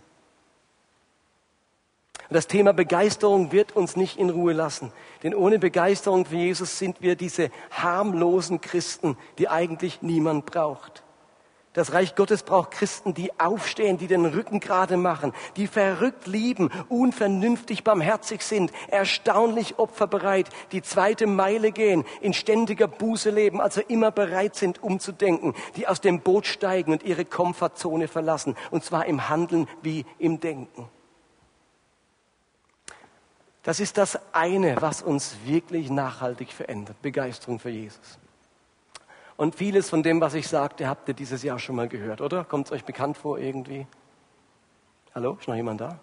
Und 2.30 2.36
das 2.36 2.46
Thema 2.46 2.74
Begeisterung 2.74 3.52
wird 3.52 3.76
uns 3.76 3.96
nicht 3.96 4.20
in 4.20 4.30
Ruhe 4.30 4.54
lassen. 4.54 4.92
Denn 5.24 5.34
ohne 5.34 5.58
Begeisterung 5.58 6.26
für 6.26 6.36
Jesus 6.36 6.78
sind 6.78 7.02
wir 7.02 7.16
diese 7.16 7.50
harmlosen 7.72 8.62
Christen, 8.62 9.18
die 9.40 9.50
eigentlich 9.50 10.04
niemand 10.04 10.46
braucht. 10.46 11.04
Das 11.74 11.94
Reich 11.94 12.16
Gottes 12.16 12.44
braucht 12.44 12.72
Christen, 12.72 13.16
die 13.16 13.40
aufstehen, 13.40 13.98
die 13.98 14.06
den 14.06 14.26
Rücken 14.26 14.60
gerade 14.60 14.96
machen, 14.96 15.34
die 15.56 15.66
verrückt 15.66 16.28
lieben, 16.28 16.70
unvernünftig 16.88 17.84
barmherzig 17.84 18.44
sind, 18.44 18.72
erstaunlich 18.90 19.80
opferbereit, 19.80 20.50
die 20.72 20.84
zweite 20.84 21.26
Meile 21.26 21.72
gehen, 21.72 22.06
in 22.22 22.34
ständiger 22.34 22.88
Buße 22.88 23.32
leben, 23.32 23.60
also 23.60 23.82
immer 23.88 24.12
bereit 24.12 24.56
sind, 24.56 24.84
umzudenken, 24.84 25.56
die 25.78 25.88
aus 25.88 26.02
dem 26.02 26.22
Boot 26.22 26.46
steigen 26.46 26.92
und 26.92 27.04
ihre 27.04 27.26
Komfortzone 27.26 28.08
verlassen, 28.08 28.56
und 28.70 28.84
zwar 28.84 29.06
im 29.06 29.30
Handeln 29.30 29.68
wie 29.82 30.06
im 30.20 30.40
Denken. 30.40 30.90
Das 33.64 33.80
ist 33.80 33.98
das 33.98 34.20
eine, 34.34 34.82
was 34.82 35.02
uns 35.02 35.38
wirklich 35.44 35.90
nachhaltig 35.90 36.54
verändert. 36.54 37.02
Begeisterung 37.02 37.60
für 37.60 37.70
Jesus. 37.70 38.18
Und 39.36 39.56
vieles 39.56 39.90
von 39.90 40.04
dem, 40.04 40.22
was 40.22 40.34
ich 40.34 40.48
sagte, 40.48 40.88
habt 40.88 41.08
ihr 41.08 41.14
dieses 41.14 41.44
Jahr 41.44 41.60
schon 41.60 41.76
mal 41.76 41.88
gehört, 41.88 42.22
oder? 42.22 42.44
Kommt 42.44 42.68
es 42.68 42.72
euch 42.72 42.84
bekannt 42.84 43.18
vor 43.18 43.38
irgendwie? 43.38 43.88
Hallo, 45.16 45.38
ist 45.40 45.48
noch 45.48 45.56
jemand 45.56 45.82
da? 45.82 46.00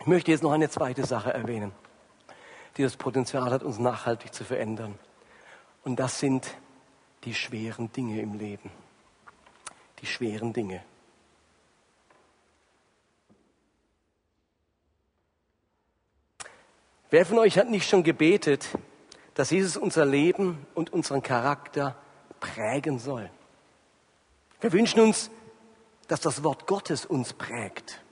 Ich 0.00 0.06
möchte 0.06 0.30
jetzt 0.30 0.42
noch 0.42 0.52
eine 0.52 0.70
zweite 0.70 1.04
Sache 1.04 1.32
erwähnen, 1.32 1.72
die 2.76 2.82
das 2.82 2.96
Potenzial 2.96 3.50
hat, 3.50 3.62
uns 3.62 3.78
nachhaltig 3.78 4.32
zu 4.32 4.44
verändern. 4.44 4.98
Und 5.82 5.96
das 5.98 6.20
sind 6.20 6.46
die 7.24 7.34
schweren 7.34 7.90
Dinge 7.92 8.20
im 8.20 8.34
Leben. 8.34 8.70
Die 10.00 10.06
schweren 10.06 10.52
Dinge. 10.52 10.82
Wer 17.10 17.24
von 17.24 17.38
euch 17.38 17.56
hat 17.56 17.70
nicht 17.70 17.88
schon 17.88 18.02
gebetet, 18.02 18.68
dass 19.34 19.50
Jesus 19.50 19.76
unser 19.76 20.04
Leben 20.04 20.66
und 20.74 20.92
unseren 20.92 21.22
Charakter 21.22 21.94
prägen 22.40 22.98
soll? 22.98 23.30
Wir 24.60 24.72
wünschen 24.72 25.00
uns, 25.00 25.30
dass 26.08 26.20
das 26.20 26.42
Wort 26.42 26.66
Gottes 26.66 27.06
uns 27.06 27.32
prägt. 27.32 28.02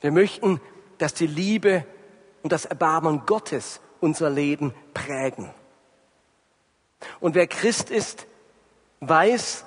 Wir 0.00 0.10
möchten, 0.10 0.60
dass 0.98 1.14
die 1.14 1.26
Liebe 1.26 1.84
und 2.42 2.50
das 2.52 2.64
Erbarmen 2.64 3.26
Gottes 3.26 3.80
unser 4.00 4.30
Leben 4.30 4.74
prägen. 4.94 5.50
Und 7.20 7.34
wer 7.34 7.46
Christ 7.46 7.90
ist, 7.90 8.26
weiß, 9.00 9.65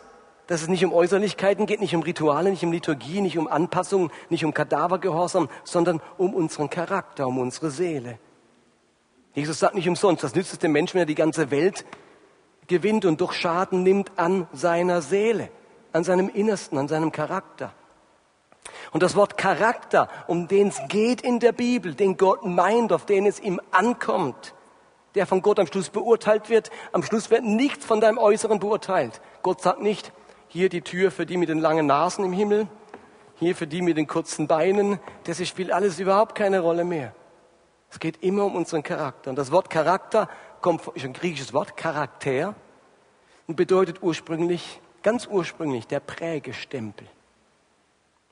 dass 0.50 0.64
es 0.64 0.68
nicht 0.68 0.84
um 0.84 0.92
Äußerlichkeiten 0.92 1.68
geht, 1.68 1.80
nicht 1.80 1.94
um 1.94 2.02
Rituale, 2.02 2.50
nicht 2.50 2.64
um 2.64 2.72
Liturgie, 2.72 3.22
nicht 3.22 3.38
um 3.38 3.48
Anpassung, 3.48 4.10
nicht 4.30 4.44
um 4.44 4.52
Kadavergehorsam, 4.52 5.48
sondern 5.64 6.02
um 6.18 6.34
unseren 6.34 6.72
Charakter, 6.72 7.28
um 7.28 7.38
unsere 7.38 7.70
Seele. 7.70 8.18
Jesus 9.36 9.60
sagt 9.60 9.76
nicht 9.76 9.88
umsonst, 9.88 10.24
das 10.24 10.34
nützt 10.34 10.52
es 10.54 10.58
dem 10.58 10.72
Menschen, 10.72 10.96
wenn 10.96 11.04
er 11.04 11.06
die 11.06 11.14
ganze 11.14 11.52
Welt 11.52 11.86
gewinnt 12.66 13.06
und 13.06 13.22
durch 13.22 13.34
Schaden 13.34 13.84
nimmt 13.84 14.12
an 14.18 14.48
seiner 14.52 15.04
Seele, 15.04 15.50
an 15.94 16.04
seinem 16.04 16.30
Innersten, 16.30 16.80
an 16.80 16.88
seinem 16.88 17.12
Charakter. 17.12 17.72
Und 18.92 19.04
das 19.04 19.16
Wort 19.16 19.38
Charakter, 19.38 20.10
um 20.26 20.48
den 20.48 20.70
es 20.70 20.82
geht 20.88 21.22
in 21.22 21.40
der 21.40 21.52
Bibel, 21.52 21.94
den 21.94 22.18
Gott 22.18 22.44
meint, 22.44 22.92
auf 22.92 23.06
den 23.06 23.28
es 23.28 23.40
ihm 23.40 23.62
ankommt, 23.70 24.56
der 25.14 25.28
von 25.28 25.44
Gott 25.44 25.60
am 25.60 25.68
Schluss 25.68 25.92
beurteilt 25.92 26.50
wird, 26.50 26.72
am 26.92 27.04
Schluss 27.04 27.30
wird 27.30 27.44
nichts 27.44 27.86
von 27.86 28.02
deinem 28.02 28.18
Äußeren 28.18 28.58
beurteilt. 28.58 29.22
Gott 29.44 29.62
sagt 29.62 29.82
nicht, 29.82 30.12
hier 30.50 30.68
die 30.68 30.82
Tür 30.82 31.12
für 31.12 31.26
die 31.26 31.38
mit 31.38 31.48
den 31.48 31.60
langen 31.60 31.86
Nasen 31.86 32.26
im 32.26 32.34
Himmel. 32.34 32.68
Hier 33.36 33.56
für 33.56 33.68
die 33.68 33.82
mit 33.82 33.96
den 33.96 34.08
kurzen 34.08 34.48
Beinen. 34.48 35.00
Das 35.24 35.48
spielt 35.48 35.72
alles 35.72 36.00
überhaupt 36.00 36.36
keine 36.36 36.60
Rolle 36.60 36.84
mehr. 36.84 37.14
Es 37.90 38.00
geht 38.00 38.22
immer 38.22 38.46
um 38.46 38.56
unseren 38.56 38.84
Charakter. 38.84 39.30
Und 39.30 39.38
das 39.38 39.52
Wort 39.52 39.70
Charakter 39.70 40.28
kommt, 40.62 40.86
ist 40.96 41.06
ein 41.06 41.14
griechisches 41.14 41.54
Wort, 41.54 41.78
Charakter, 41.78 42.56
und 43.48 43.56
bedeutet 43.56 44.04
ursprünglich, 44.04 44.82
ganz 45.02 45.26
ursprünglich, 45.26 45.88
der 45.88 46.00
Prägestempel. 46.02 47.08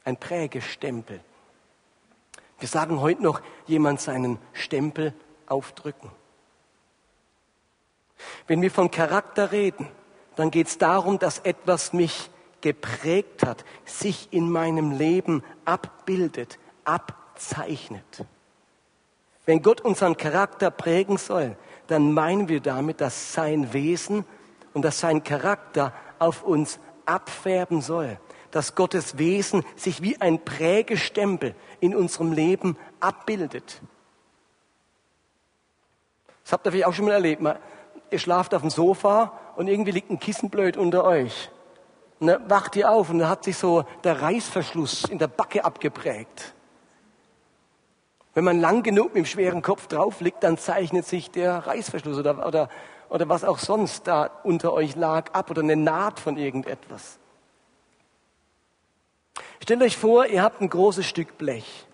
Ein 0.03 0.17
Prägestempel. 0.17 1.21
Wir 2.59 2.67
sagen 2.67 3.01
heute 3.01 3.23
noch, 3.23 3.41
jemand 3.65 4.01
seinen 4.01 4.39
Stempel 4.53 5.13
aufdrücken. 5.47 6.11
Wenn 8.47 8.61
wir 8.61 8.71
von 8.71 8.91
Charakter 8.91 9.51
reden, 9.51 9.87
dann 10.37 10.51
geht 10.51 10.67
es 10.67 10.77
darum, 10.77 11.19
dass 11.19 11.39
etwas 11.39 11.93
mich 11.93 12.29
geprägt 12.61 13.45
hat, 13.45 13.65
sich 13.85 14.29
in 14.31 14.49
meinem 14.49 14.91
Leben 14.91 15.43
abbildet, 15.65 16.59
abzeichnet. 16.85 18.25
Wenn 19.45 19.61
Gott 19.61 19.81
unseren 19.81 20.15
Charakter 20.15 20.69
prägen 20.71 21.17
soll, 21.17 21.57
dann 21.87 22.13
meinen 22.13 22.49
wir 22.49 22.59
damit, 22.59 23.01
dass 23.01 23.33
sein 23.33 23.73
Wesen 23.73 24.25
und 24.73 24.83
dass 24.83 24.99
sein 24.99 25.23
Charakter 25.23 25.93
auf 26.19 26.43
uns 26.43 26.79
abfärben 27.05 27.81
soll, 27.81 28.19
dass 28.51 28.75
Gottes 28.75 29.17
Wesen 29.17 29.63
sich 29.75 30.01
wie 30.01 30.21
ein 30.21 30.43
Prägestempel 30.43 31.55
in 31.79 31.95
unserem 31.95 32.31
Leben 32.31 32.77
abbildet. 32.99 33.81
Das 36.43 36.53
habt 36.53 36.65
ihr 36.65 36.71
vielleicht 36.71 36.87
auch 36.87 36.93
schon 36.93 37.05
mal 37.05 37.13
erlebt. 37.13 37.41
Ihr 38.09 38.19
schlaft 38.19 38.53
auf 38.53 38.61
dem 38.61 38.69
Sofa 38.69 39.33
und 39.55 39.67
irgendwie 39.67 39.91
liegt 39.91 40.09
ein 40.09 40.19
Kissen 40.19 40.49
blöd 40.49 40.77
unter 40.77 41.03
euch. 41.03 41.49
Und 42.19 42.27
dann 42.27 42.49
wacht 42.49 42.75
ihr 42.75 42.89
auf 42.89 43.09
und 43.09 43.19
dann 43.19 43.29
hat 43.29 43.43
sich 43.43 43.57
so 43.57 43.85
der 44.03 44.21
Reißverschluss 44.21 45.05
in 45.05 45.19
der 45.19 45.27
Backe 45.27 45.63
abgeprägt. 45.63 46.53
Wenn 48.33 48.43
man 48.43 48.59
lang 48.59 48.83
genug 48.83 49.07
mit 49.07 49.15
dem 49.15 49.25
schweren 49.25 49.61
Kopf 49.61 49.87
drauf 49.87 50.21
liegt, 50.21 50.43
dann 50.43 50.57
zeichnet 50.57 51.05
sich 51.05 51.31
der 51.31 51.65
Reißverschluss 51.65 52.17
oder, 52.17 52.45
oder, 52.45 52.69
oder 53.09 53.29
was 53.29 53.43
auch 53.43 53.59
sonst 53.59 54.07
da 54.07 54.29
unter 54.43 54.73
euch 54.73 54.95
lag 54.95 55.33
ab 55.33 55.49
oder 55.49 55.61
eine 55.61 55.75
Naht 55.75 56.19
von 56.19 56.37
irgendetwas. 56.37 57.19
Stellt 59.61 59.81
euch 59.81 59.97
vor, 59.97 60.27
ihr 60.27 60.43
habt 60.43 60.61
ein 60.61 60.69
großes 60.69 61.05
Stück 61.05 61.37
Blech. 61.37 61.85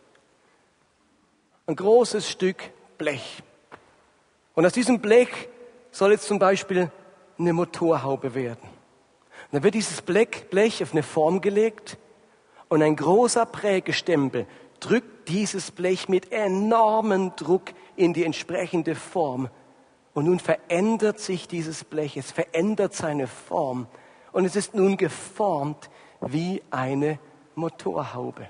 Ein 1.66 1.76
großes 1.76 2.30
Stück 2.30 2.58
Blech. 2.98 3.42
Und 4.54 4.66
aus 4.66 4.74
diesem 4.74 5.00
Blech 5.00 5.30
soll 5.94 6.12
jetzt 6.12 6.28
zum 6.28 6.40
Beispiel 6.40 6.92
eine 7.38 7.54
Motorhaube 7.54 8.36
werden. 8.36 8.64
Und 8.64 9.54
dann 9.54 9.64
wird 9.64 9.76
dieses 9.76 10.02
Blech 10.02 10.82
auf 10.82 10.92
eine 10.92 11.04
Form 11.04 11.40
gelegt 11.40 11.98
und 12.68 12.82
ein 12.82 12.96
großer 12.96 13.46
Prägestempel 13.46 14.48
drückt 14.80 15.30
dieses 15.30 15.72
Blech 15.72 16.10
mit 16.10 16.32
enormem 16.32 17.36
Druck 17.36 17.72
in 17.96 18.14
die 18.14 18.26
entsprechende 18.26 18.96
Form. 18.96 19.50
Und 20.14 20.26
nun 20.26 20.40
verändert 20.40 21.20
sich 21.20 21.48
dieses 21.48 21.84
Blech, 21.84 22.18
es 22.18 22.32
verändert 22.32 22.94
seine 22.94 23.28
Form 23.28 23.88
und 24.32 24.46
es 24.46 24.56
ist 24.56 24.74
nun 24.74 24.98
geformt 24.98 25.90
wie 26.22 26.62
eine 26.72 27.20
Motorhaube. 27.56 28.50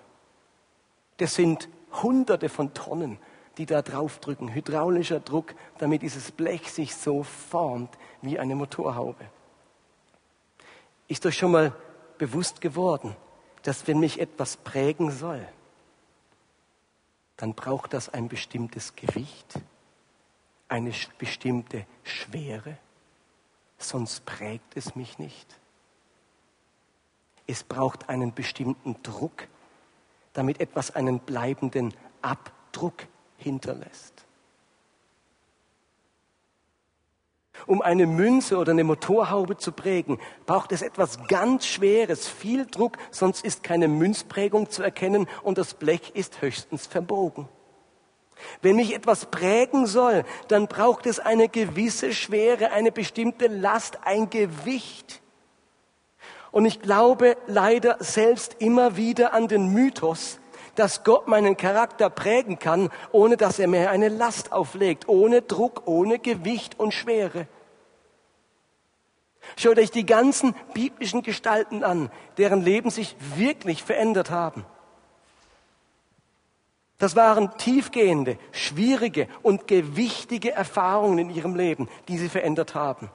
Das 1.17 1.36
sind 1.36 1.69
Hunderte 2.01 2.49
von 2.49 2.73
Tonnen, 2.73 3.19
die 3.57 3.65
da 3.65 3.81
draufdrücken, 3.81 4.53
hydraulischer 4.53 5.19
Druck, 5.19 5.53
damit 5.77 6.01
dieses 6.01 6.31
Blech 6.31 6.71
sich 6.71 6.95
so 6.95 7.23
formt 7.23 7.97
wie 8.21 8.39
eine 8.39 8.55
Motorhaube. 8.55 9.25
Ist 11.07 11.25
euch 11.25 11.37
schon 11.37 11.51
mal 11.51 11.75
bewusst 12.17 12.61
geworden, 12.61 13.15
dass 13.63 13.87
wenn 13.87 13.99
mich 13.99 14.19
etwas 14.19 14.57
prägen 14.57 15.11
soll, 15.11 15.45
dann 17.37 17.53
braucht 17.53 17.93
das 17.93 18.09
ein 18.09 18.27
bestimmtes 18.27 18.95
Gewicht, 18.95 19.59
eine 20.67 20.91
bestimmte 21.17 21.85
Schwere, 22.03 22.77
sonst 23.77 24.25
prägt 24.25 24.75
es 24.75 24.95
mich 24.95 25.19
nicht. 25.19 25.59
Es 27.45 27.63
braucht 27.63 28.09
einen 28.09 28.33
bestimmten 28.33 29.01
Druck, 29.03 29.47
damit 30.33 30.59
etwas 30.59 30.91
einen 30.95 31.19
bleibenden 31.19 31.93
Abdruck 32.21 33.07
hinterlässt. 33.43 34.13
Um 37.65 37.82
eine 37.82 38.08
Münze 38.08 38.58
oder 38.58 38.71
eine 38.71 38.84
Motorhaube 38.84 39.58
zu 39.58 39.71
prägen, 39.71 40.19
braucht 40.45 40.71
es 40.71 40.82
etwas 40.82 41.27
ganz 41.27 41.65
Schweres, 41.65 42.27
viel 42.27 42.65
Druck, 42.65 42.97
sonst 43.12 43.45
ist 43.45 43.63
keine 43.63 43.88
Münzprägung 43.88 44.69
zu 44.69 44.84
erkennen 44.84 45.27
und 45.43 45.58
das 45.58 45.73
Blech 45.73 46.12
ist 46.13 46.41
höchstens 46.41 46.88
verbogen. 46.88 47.47
Wenn 48.62 48.75
mich 48.75 48.93
etwas 48.93 49.27
prägen 49.27 49.86
soll, 49.86 50.25
dann 50.47 50.67
braucht 50.67 51.06
es 51.06 51.19
eine 51.19 51.47
gewisse 51.47 52.13
Schwere, 52.13 52.71
eine 52.71 52.91
bestimmte 52.91 53.47
Last, 53.47 53.99
ein 54.03 54.29
Gewicht. 54.29 55.21
Und 56.51 56.65
ich 56.65 56.82
glaube 56.82 57.38
leider 57.47 57.97
selbst 57.99 58.58
immer 58.60 58.97
wieder 58.97 59.34
an 59.34 59.47
den 59.47 59.69
Mythos, 59.69 60.39
dass 60.75 61.03
Gott 61.03 61.27
meinen 61.27 61.57
Charakter 61.57 62.09
prägen 62.09 62.59
kann, 62.59 62.89
ohne 63.12 63.38
dass 63.38 63.59
er 63.59 63.67
mir 63.67 63.89
eine 63.89 64.09
Last 64.09 64.51
auflegt, 64.51 65.07
ohne 65.07 65.41
Druck, 65.41 65.83
ohne 65.86 66.19
Gewicht 66.19 66.79
und 66.79 66.93
Schwere. 66.93 67.47
Schaut 69.57 69.77
euch 69.77 69.91
die 69.91 70.05
ganzen 70.05 70.55
biblischen 70.73 71.21
Gestalten 71.21 71.83
an, 71.83 72.09
deren 72.38 72.62
Leben 72.62 72.89
sich 72.89 73.15
wirklich 73.36 73.83
verändert 73.83 74.31
haben. 74.31 74.65
Das 76.97 77.15
waren 77.15 77.57
tiefgehende, 77.57 78.38
schwierige 78.51 79.27
und 79.41 79.67
gewichtige 79.67 80.51
Erfahrungen 80.51 81.19
in 81.19 81.29
ihrem 81.29 81.55
Leben, 81.55 81.89
die 82.07 82.17
sie 82.17 82.29
verändert 82.29 82.75
haben. 82.75 83.09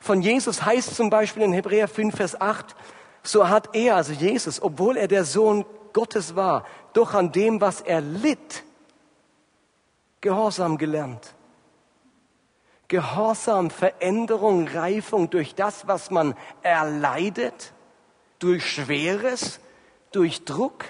Von 0.00 0.22
Jesus 0.22 0.64
heißt 0.64 0.94
zum 0.94 1.08
Beispiel 1.08 1.44
in 1.44 1.52
Hebräer 1.52 1.88
5, 1.88 2.16
Vers 2.16 2.40
8, 2.40 2.74
so 3.22 3.48
hat 3.48 3.74
er, 3.74 3.96
also 3.96 4.12
Jesus, 4.12 4.60
obwohl 4.60 4.96
er 4.96 5.08
der 5.08 5.24
Sohn 5.24 5.64
Gottes 5.92 6.36
war, 6.36 6.64
doch 6.98 7.14
an 7.14 7.30
dem, 7.30 7.60
was 7.60 7.80
er 7.80 8.00
litt, 8.00 8.64
Gehorsam 10.20 10.78
gelernt. 10.78 11.34
Gehorsam, 12.88 13.70
Veränderung, 13.70 14.66
Reifung 14.66 15.30
durch 15.30 15.54
das, 15.54 15.86
was 15.86 16.10
man 16.10 16.34
erleidet, 16.62 17.72
durch 18.40 18.68
Schweres, 18.68 19.60
durch 20.10 20.44
Druck. 20.44 20.86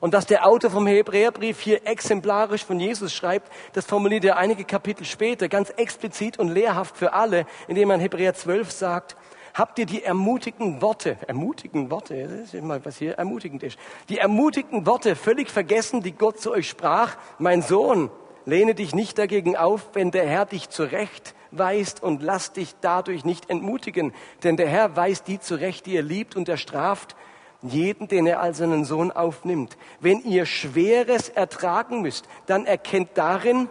Und 0.00 0.14
dass 0.14 0.26
der 0.26 0.46
Autor 0.46 0.70
vom 0.70 0.88
Hebräerbrief 0.88 1.60
hier 1.60 1.86
exemplarisch 1.86 2.64
von 2.64 2.80
Jesus 2.80 3.14
schreibt, 3.14 3.52
das 3.74 3.86
formuliert 3.86 4.24
er 4.24 4.36
einige 4.36 4.64
Kapitel 4.64 5.04
später 5.04 5.48
ganz 5.48 5.70
explizit 5.70 6.40
und 6.40 6.48
lehrhaft 6.48 6.96
für 6.96 7.12
alle, 7.12 7.46
indem 7.68 7.88
man 7.88 8.00
Hebräer 8.00 8.34
12 8.34 8.72
sagt, 8.72 9.16
habt 9.54 9.78
ihr 9.78 9.86
die 9.86 10.02
ermutigenden 10.02 10.82
Worte, 10.82 11.16
ermutigenden 11.26 11.90
Worte, 11.90 12.22
das 12.24 12.32
ist 12.32 12.54
immer 12.54 12.84
was 12.84 12.98
hier 12.98 13.14
ermutigend 13.14 13.62
ist, 13.62 13.78
die 14.08 14.18
ermutigenden 14.18 14.86
Worte 14.86 15.16
völlig 15.16 15.48
vergessen, 15.48 16.02
die 16.02 16.12
Gott 16.12 16.40
zu 16.40 16.50
euch 16.50 16.68
sprach, 16.68 17.16
mein 17.38 17.62
Sohn, 17.62 18.10
lehne 18.44 18.74
dich 18.74 18.94
nicht 18.94 19.16
dagegen 19.16 19.56
auf, 19.56 19.90
wenn 19.94 20.10
der 20.10 20.26
Herr 20.26 20.44
dich 20.44 20.68
zurechtweist 20.68 22.02
und 22.02 22.22
lass 22.22 22.52
dich 22.52 22.74
dadurch 22.80 23.24
nicht 23.24 23.48
entmutigen, 23.48 24.12
denn 24.42 24.56
der 24.56 24.68
Herr 24.68 24.96
weist 24.96 25.28
die 25.28 25.40
zurecht, 25.40 25.86
die 25.86 25.96
er 25.96 26.02
liebt 26.02 26.36
und 26.36 26.48
er 26.48 26.58
straft 26.58 27.16
jeden, 27.62 28.08
den 28.08 28.26
er 28.26 28.40
als 28.40 28.58
seinen 28.58 28.84
Sohn 28.84 29.10
aufnimmt. 29.10 29.78
Wenn 30.00 30.20
ihr 30.20 30.44
Schweres 30.44 31.30
ertragen 31.30 32.02
müsst, 32.02 32.28
dann 32.44 32.66
erkennt 32.66 33.10
darin 33.14 33.68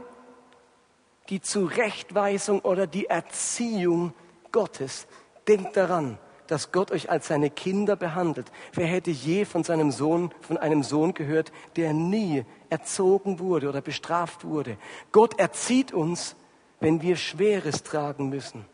die 1.29 1.41
Zurechtweisung 1.41 2.61
oder 2.61 2.87
die 2.87 3.05
Erziehung 3.05 4.13
Gottes. 4.51 5.07
Denkt 5.47 5.75
daran, 5.75 6.17
dass 6.47 6.71
Gott 6.71 6.91
euch 6.91 7.09
als 7.09 7.27
seine 7.27 7.49
Kinder 7.49 7.95
behandelt. 7.95 8.51
Wer 8.73 8.87
hätte 8.87 9.11
je 9.11 9.45
von 9.45 9.63
seinem 9.63 9.91
Sohn, 9.91 10.31
von 10.41 10.57
einem 10.57 10.83
Sohn 10.83 11.13
gehört, 11.13 11.51
der 11.75 11.93
nie 11.93 12.45
erzogen 12.69 13.39
wurde 13.39 13.69
oder 13.69 13.81
bestraft 13.81 14.45
wurde? 14.45 14.77
Gott 15.11 15.39
erzieht 15.39 15.93
uns, 15.93 16.35
wenn 16.79 17.01
wir 17.01 17.15
Schweres 17.15 17.83
tragen 17.83 18.29
müssen. 18.29 18.65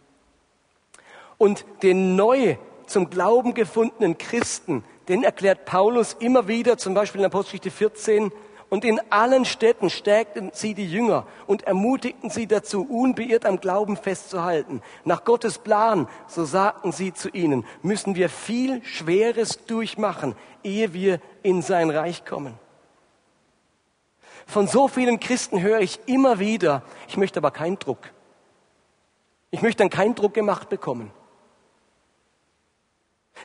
Und 1.37 1.65
den 1.83 2.15
neu 2.15 2.57
zum 2.85 3.09
Glauben 3.09 3.53
gefundenen 3.53 4.17
Christen, 4.17 4.83
den 5.07 5.23
erklärt 5.23 5.65
Paulus 5.65 6.13
immer 6.19 6.47
wieder, 6.47 6.77
zum 6.77 6.93
Beispiel 6.93 7.21
in 7.21 7.25
Apostelgeschichte 7.25 7.71
14, 7.71 8.31
und 8.69 8.85
in 8.85 8.99
allen 9.09 9.45
Städten 9.45 9.89
stärkten 9.89 10.51
sie 10.53 10.73
die 10.73 10.89
Jünger 10.89 11.25
und 11.47 11.63
ermutigten 11.63 12.29
sie 12.29 12.47
dazu, 12.47 12.85
unbeirrt 12.87 13.45
am 13.45 13.59
Glauben 13.59 13.97
festzuhalten. 13.97 14.81
Nach 15.05 15.23
Gottes 15.23 15.57
Plan, 15.57 16.07
so 16.27 16.45
sagten 16.45 16.91
sie 16.91 17.13
zu 17.13 17.29
ihnen, 17.29 17.65
müssen 17.81 18.15
wir 18.15 18.29
viel 18.29 18.83
Schweres 18.83 19.65
durchmachen, 19.65 20.35
ehe 20.63 20.93
wir 20.93 21.19
in 21.41 21.61
sein 21.61 21.89
Reich 21.89 22.25
kommen. 22.25 22.53
Von 24.45 24.67
so 24.67 24.87
vielen 24.87 25.19
Christen 25.19 25.61
höre 25.61 25.79
ich 25.79 25.99
immer 26.05 26.39
wieder, 26.39 26.83
ich 27.07 27.17
möchte 27.17 27.39
aber 27.39 27.51
keinen 27.51 27.77
Druck. 27.79 27.99
Ich 29.51 29.61
möchte 29.61 29.83
dann 29.83 29.89
keinen 29.89 30.15
Druck 30.15 30.33
gemacht 30.33 30.69
bekommen. 30.69 31.11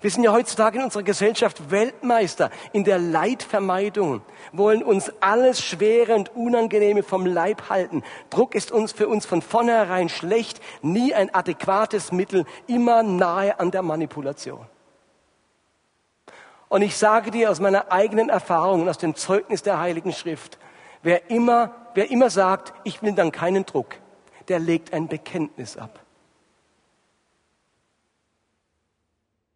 Wir 0.00 0.11
sind 0.11 0.24
ja 0.24 0.33
heutzutage 0.33 0.78
in 0.78 0.85
unserer 0.85 1.02
Gesellschaft 1.02 1.70
Weltmeister 1.70 2.50
in 2.72 2.85
der 2.85 2.98
Leidvermeidung, 2.98 4.22
wollen 4.52 4.83
uns 4.83 5.12
alles 5.20 5.62
Schwere 5.62 6.14
und 6.14 6.35
Unangenehme 6.35 7.02
vom 7.02 7.26
Leib 7.26 7.70
halten. 7.70 8.02
Druck 8.30 8.54
ist 8.54 8.72
uns 8.72 8.92
für 8.92 9.09
uns 9.09 9.24
von 9.24 9.40
vornherein 9.40 10.09
schlecht, 10.09 10.61
nie 10.83 11.14
ein 11.14 11.33
adäquates 11.35 12.12
Mittel, 12.12 12.44
immer 12.66 13.02
nahe 13.02 13.59
an 13.59 13.70
der 13.70 13.83
Manipulation. 13.83 14.66
Und 16.68 16.83
ich 16.83 16.96
sage 16.96 17.30
dir 17.30 17.50
aus 17.50 17.61
meiner 17.61 17.92
eigenen 17.92 18.28
Erfahrung 18.28 18.83
und 18.83 18.88
aus 18.88 18.98
dem 18.98 19.14
Zeugnis 19.14 19.62
der 19.62 19.78
Heiligen 19.78 20.12
Schrift, 20.12 20.59
wer 21.02 21.30
immer, 21.30 21.72
wer 21.94 22.11
immer 22.11 22.30
sagt, 22.30 22.72
ich 22.83 23.00
will 23.02 23.12
dann 23.12 23.30
keinen 23.30 23.64
Druck, 23.64 23.94
der 24.48 24.59
legt 24.59 24.92
ein 24.92 25.07
Bekenntnis 25.07 25.76
ab. 25.76 26.03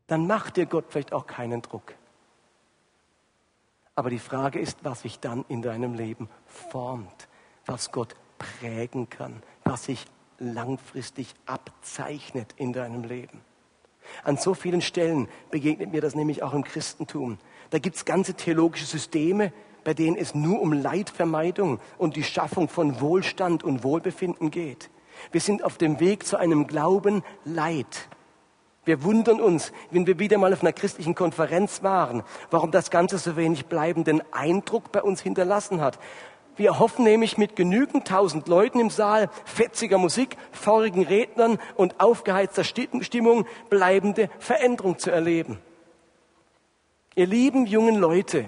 Dann 0.08 0.26
macht 0.26 0.56
dir 0.56 0.66
Gott 0.66 0.86
vielleicht 0.88 1.12
auch 1.12 1.26
keinen 1.26 1.62
Druck. 1.62 1.94
Aber 3.94 4.10
die 4.10 4.18
Frage 4.18 4.58
ist, 4.58 4.84
was 4.84 5.02
sich 5.02 5.20
dann 5.20 5.44
in 5.48 5.62
deinem 5.62 5.94
Leben 5.94 6.28
formt, 6.46 7.28
was 7.66 7.92
Gott 7.92 8.14
prägen 8.38 9.08
kann, 9.10 9.42
was 9.64 9.84
sich 9.84 10.06
langfristig 10.38 11.34
abzeichnet 11.46 12.54
in 12.56 12.72
deinem 12.72 13.04
Leben. 13.04 13.40
An 14.24 14.36
so 14.36 14.54
vielen 14.54 14.80
Stellen 14.80 15.28
begegnet 15.50 15.92
mir 15.92 16.00
das 16.00 16.14
nämlich 16.14 16.42
auch 16.42 16.54
im 16.54 16.64
Christentum. 16.64 17.38
Da 17.70 17.78
gibt 17.78 17.96
es 17.96 18.04
ganze 18.04 18.34
theologische 18.34 18.86
Systeme, 18.86 19.52
bei 19.84 19.94
denen 19.94 20.16
es 20.16 20.34
nur 20.34 20.60
um 20.60 20.72
Leidvermeidung 20.72 21.80
und 21.98 22.16
die 22.16 22.24
Schaffung 22.24 22.68
von 22.68 23.00
Wohlstand 23.00 23.64
und 23.64 23.82
Wohlbefinden 23.82 24.50
geht. 24.50 24.90
Wir 25.32 25.40
sind 25.40 25.64
auf 25.64 25.76
dem 25.76 26.00
Weg 26.00 26.24
zu 26.24 26.36
einem 26.36 26.66
Glauben 26.66 27.22
Leid. 27.44 28.08
Wir 28.88 29.04
wundern 29.04 29.38
uns, 29.38 29.70
wenn 29.90 30.06
wir 30.06 30.18
wieder 30.18 30.38
mal 30.38 30.50
auf 30.54 30.62
einer 30.62 30.72
christlichen 30.72 31.14
Konferenz 31.14 31.82
waren, 31.82 32.22
warum 32.50 32.70
das 32.70 32.90
Ganze 32.90 33.18
so 33.18 33.36
wenig 33.36 33.66
bleibenden 33.66 34.22
Eindruck 34.32 34.92
bei 34.92 35.02
uns 35.02 35.20
hinterlassen 35.20 35.82
hat. 35.82 35.98
Wir 36.56 36.78
hoffen 36.78 37.04
nämlich 37.04 37.36
mit 37.36 37.54
genügend 37.54 38.08
tausend 38.08 38.48
Leuten 38.48 38.80
im 38.80 38.88
Saal, 38.88 39.28
fetziger 39.44 39.98
Musik, 39.98 40.38
feurigen 40.52 41.04
Rednern 41.04 41.58
und 41.76 42.00
aufgeheizter 42.00 42.64
Stimmung 42.64 43.46
bleibende 43.68 44.30
Veränderung 44.38 44.98
zu 44.98 45.10
erleben. 45.10 45.58
Ihr 47.14 47.26
lieben 47.26 47.66
jungen 47.66 47.96
Leute, 47.96 48.46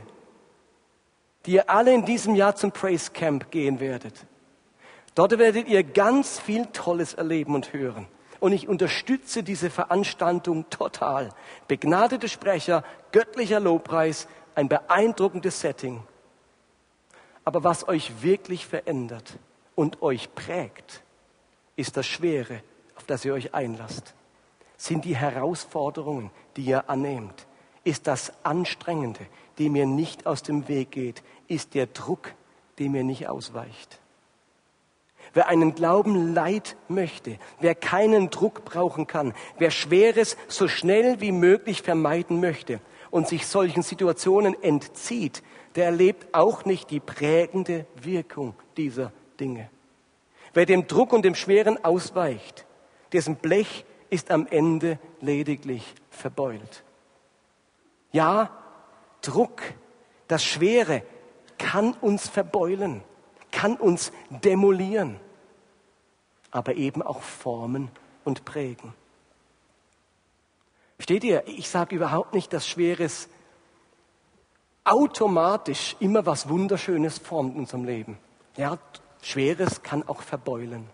die 1.45 1.53
ihr 1.53 1.69
alle 1.69 1.93
in 1.93 2.07
diesem 2.07 2.35
Jahr 2.35 2.57
zum 2.57 2.73
Praise 2.73 3.11
Camp 3.13 3.51
gehen 3.51 3.79
werdet. 3.79 4.25
Dort 5.15 5.39
werdet 5.39 5.69
ihr 5.69 5.85
ganz 5.85 6.39
viel 6.39 6.65
Tolles 6.73 7.13
erleben 7.13 7.55
und 7.55 7.75
hören 7.75 8.09
und 8.41 8.53
ich 8.53 8.69
unterstütze 8.69 9.43
diese 9.43 9.71
Veranstaltung 9.71 10.69
total. 10.71 11.31
Begnadete 11.69 12.29
Sprecher, 12.29 12.83
göttlicher 13.13 13.61
Lobpreis, 13.61 14.27
ein 14.55 14.69
beeindruckendes 14.69 15.61
Setting. 15.61 16.03
Aber 17.45 17.65
was 17.65 17.87
euch 17.87 18.23
wirklich 18.23 18.67
verändert 18.67 19.39
und 19.75 20.03
euch 20.03 20.35
prägt, 20.35 21.03
ist 21.77 21.97
das 21.97 22.07
Schwere, 22.07 22.63
auf 22.97 23.05
das 23.05 23.25
ihr 23.25 23.35
euch 23.35 23.55
einlasst. 23.55 24.15
Sind 24.77 25.05
die 25.05 25.17
Herausforderungen, 25.17 26.31
die 26.57 26.65
ihr 26.65 26.89
annehmt. 26.89 27.47
Ist 27.85 28.07
das 28.07 28.33
Anstrengende, 28.43 29.27
dem 29.59 29.77
ihr 29.77 29.87
nicht 29.87 30.27
aus 30.27 30.43
dem 30.43 30.69
Weg 30.69 30.91
geht. 30.91 31.23
Ist 31.49 31.75
der 31.75 31.87
Druck, 31.87 32.35
dem 32.79 32.95
ihr 32.95 33.05
nicht 33.05 33.29
ausweicht. 33.29 34.00
Wer 35.33 35.49
einen 35.49 35.75
Glauben 35.75 36.35
leid 36.35 36.77
möchte, 36.89 37.39
wer 37.61 37.75
keinen 37.75 38.31
Druck 38.31 38.65
brauchen 38.65 39.07
kann, 39.07 39.33
wer 39.59 39.71
Schweres 39.71 40.37
so 40.49 40.67
schnell 40.67 41.21
wie 41.21 41.33
möglich 41.33 41.83
vermeiden 41.83 42.41
möchte 42.41 42.81
und 43.11 43.29
sich 43.29 43.47
solchen 43.47 43.83
Situationen 43.83 44.61
entzieht, 44.63 45.43
der 45.77 45.87
erlebt 45.87 46.35
auch 46.35 46.65
nicht 46.65 46.91
die 46.91 47.01
prägende 47.01 47.87
Wirkung 48.03 48.55
dieser 48.77 49.13
Dinge. 49.39 49.71
Wer 50.53 50.67
dem 50.67 50.89
Druck 50.89 51.13
und 51.13 51.25
dem 51.25 51.37
Schweren 51.37 51.85
ausweicht, 51.85 52.67
dessen 53.13 53.37
Blech 53.37 53.85
ist 54.11 54.33
am 54.33 54.47
Ende 54.49 54.99
lediglich 55.21 55.95
verbeult. 56.11 56.83
Ja, 58.13 58.51
Druck, 59.23 59.63
das 60.27 60.43
Schwere 60.43 61.03
kann 61.59 61.93
uns 62.01 62.29
verbeulen, 62.29 63.03
kann 63.51 63.77
uns 63.77 64.13
demolieren, 64.31 65.19
aber 66.51 66.75
eben 66.75 67.03
auch 67.03 67.23
formen 67.23 67.91
und 68.25 68.45
prägen. 68.45 68.95
Steht 70.99 71.25
ihr, 71.25 71.47
ich 71.47 71.69
sage 71.69 71.97
überhaupt 71.97 72.35
nicht, 72.35 72.53
dass 72.53 72.69
Schweres 72.69 73.29
automatisch 74.85 75.97
immer 76.01 76.27
was 76.27 76.49
Wunderschönes 76.49 77.19
formt 77.19 77.55
in 77.55 77.61
unserem 77.61 77.85
Leben. 77.85 78.19
Ja, 78.57 78.79
Schweres 79.23 79.83
kann 79.83 80.07
auch 80.07 80.23
verbeulen. 80.23 80.89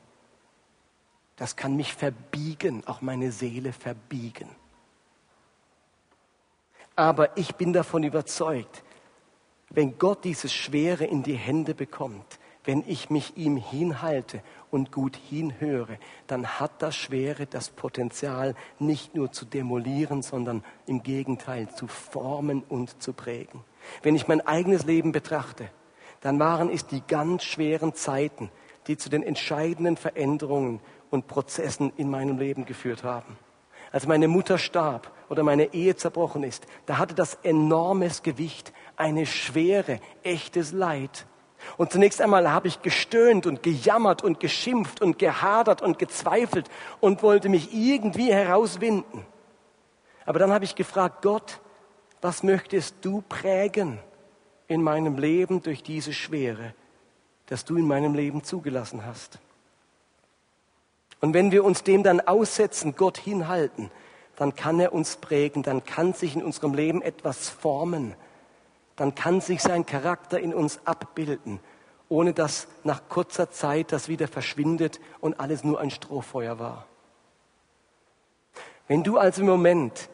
Das 1.36 1.56
kann 1.56 1.76
mich 1.76 1.94
verbiegen, 1.94 2.82
auch 2.86 3.00
meine 3.02 3.30
Seele 3.30 3.72
verbiegen. 3.72 4.48
Aber 6.94 7.36
ich 7.36 7.56
bin 7.56 7.72
davon 7.72 8.04
überzeugt, 8.04 8.82
wenn 9.70 9.98
Gott 9.98 10.24
dieses 10.24 10.52
Schwere 10.52 11.04
in 11.04 11.22
die 11.22 11.34
Hände 11.34 11.74
bekommt, 11.74 12.38
wenn 12.66 12.84
ich 12.86 13.08
mich 13.08 13.36
ihm 13.36 13.56
hinhalte 13.56 14.42
und 14.70 14.92
gut 14.92 15.16
hinhöre, 15.16 15.98
dann 16.26 16.46
hat 16.60 16.82
das 16.82 16.94
Schwere 16.96 17.46
das 17.46 17.70
Potenzial, 17.70 18.54
nicht 18.78 19.14
nur 19.14 19.32
zu 19.32 19.46
demolieren, 19.46 20.20
sondern 20.20 20.62
im 20.86 21.02
Gegenteil 21.02 21.68
zu 21.70 21.86
formen 21.86 22.62
und 22.68 23.02
zu 23.02 23.12
prägen. 23.12 23.64
Wenn 24.02 24.16
ich 24.16 24.28
mein 24.28 24.46
eigenes 24.46 24.84
Leben 24.84 25.12
betrachte, 25.12 25.70
dann 26.20 26.38
waren 26.38 26.68
es 26.68 26.86
die 26.86 27.02
ganz 27.06 27.44
schweren 27.44 27.94
Zeiten, 27.94 28.50
die 28.88 28.96
zu 28.96 29.08
den 29.08 29.22
entscheidenden 29.22 29.96
Veränderungen 29.96 30.80
und 31.10 31.28
Prozessen 31.28 31.92
in 31.96 32.10
meinem 32.10 32.36
Leben 32.36 32.64
geführt 32.64 33.04
haben. 33.04 33.38
Als 33.92 34.06
meine 34.08 34.26
Mutter 34.26 34.58
starb 34.58 35.12
oder 35.28 35.44
meine 35.44 35.72
Ehe 35.72 35.94
zerbrochen 35.94 36.42
ist, 36.42 36.66
da 36.86 36.98
hatte 36.98 37.14
das 37.14 37.38
enormes 37.44 38.22
Gewicht, 38.22 38.72
eine 38.96 39.24
Schwere, 39.24 40.00
echtes 40.24 40.72
Leid. 40.72 41.26
Und 41.76 41.92
zunächst 41.92 42.20
einmal 42.20 42.50
habe 42.50 42.68
ich 42.68 42.82
gestöhnt 42.82 43.46
und 43.46 43.62
gejammert 43.62 44.22
und 44.22 44.40
geschimpft 44.40 45.02
und 45.02 45.18
gehadert 45.18 45.82
und 45.82 45.98
gezweifelt 45.98 46.68
und 47.00 47.22
wollte 47.22 47.48
mich 47.48 47.74
irgendwie 47.74 48.32
herauswinden. 48.32 49.26
Aber 50.24 50.38
dann 50.38 50.52
habe 50.52 50.64
ich 50.64 50.74
gefragt, 50.74 51.22
Gott, 51.22 51.60
was 52.20 52.42
möchtest 52.42 52.96
du 53.02 53.22
prägen 53.28 53.98
in 54.68 54.82
meinem 54.82 55.18
Leben 55.18 55.62
durch 55.62 55.82
diese 55.82 56.12
Schwere, 56.12 56.74
das 57.46 57.64
du 57.64 57.76
in 57.76 57.86
meinem 57.86 58.14
Leben 58.14 58.42
zugelassen 58.42 59.06
hast? 59.06 59.38
Und 61.20 61.34
wenn 61.34 61.52
wir 61.52 61.64
uns 61.64 61.82
dem 61.82 62.02
dann 62.02 62.20
aussetzen, 62.20 62.94
Gott 62.96 63.18
hinhalten, 63.18 63.90
dann 64.36 64.54
kann 64.54 64.78
er 64.80 64.92
uns 64.92 65.16
prägen, 65.16 65.62
dann 65.62 65.84
kann 65.84 66.12
sich 66.12 66.36
in 66.36 66.42
unserem 66.42 66.74
Leben 66.74 67.02
etwas 67.02 67.48
formen, 67.48 68.14
dann 68.96 69.14
kann 69.14 69.40
sich 69.40 69.62
sein 69.62 69.86
Charakter 69.86 70.40
in 70.40 70.54
uns 70.54 70.80
abbilden, 70.84 71.60
ohne 72.08 72.32
dass 72.32 72.66
nach 72.82 73.08
kurzer 73.08 73.50
Zeit 73.50 73.92
das 73.92 74.08
wieder 74.08 74.28
verschwindet 74.28 75.00
und 75.20 75.38
alles 75.38 75.64
nur 75.64 75.80
ein 75.80 75.90
Strohfeuer 75.90 76.58
war. 76.58 76.86
Wenn 78.88 79.02
du 79.02 79.18
also 79.18 79.42
im 79.42 79.48
Moment 79.48 80.08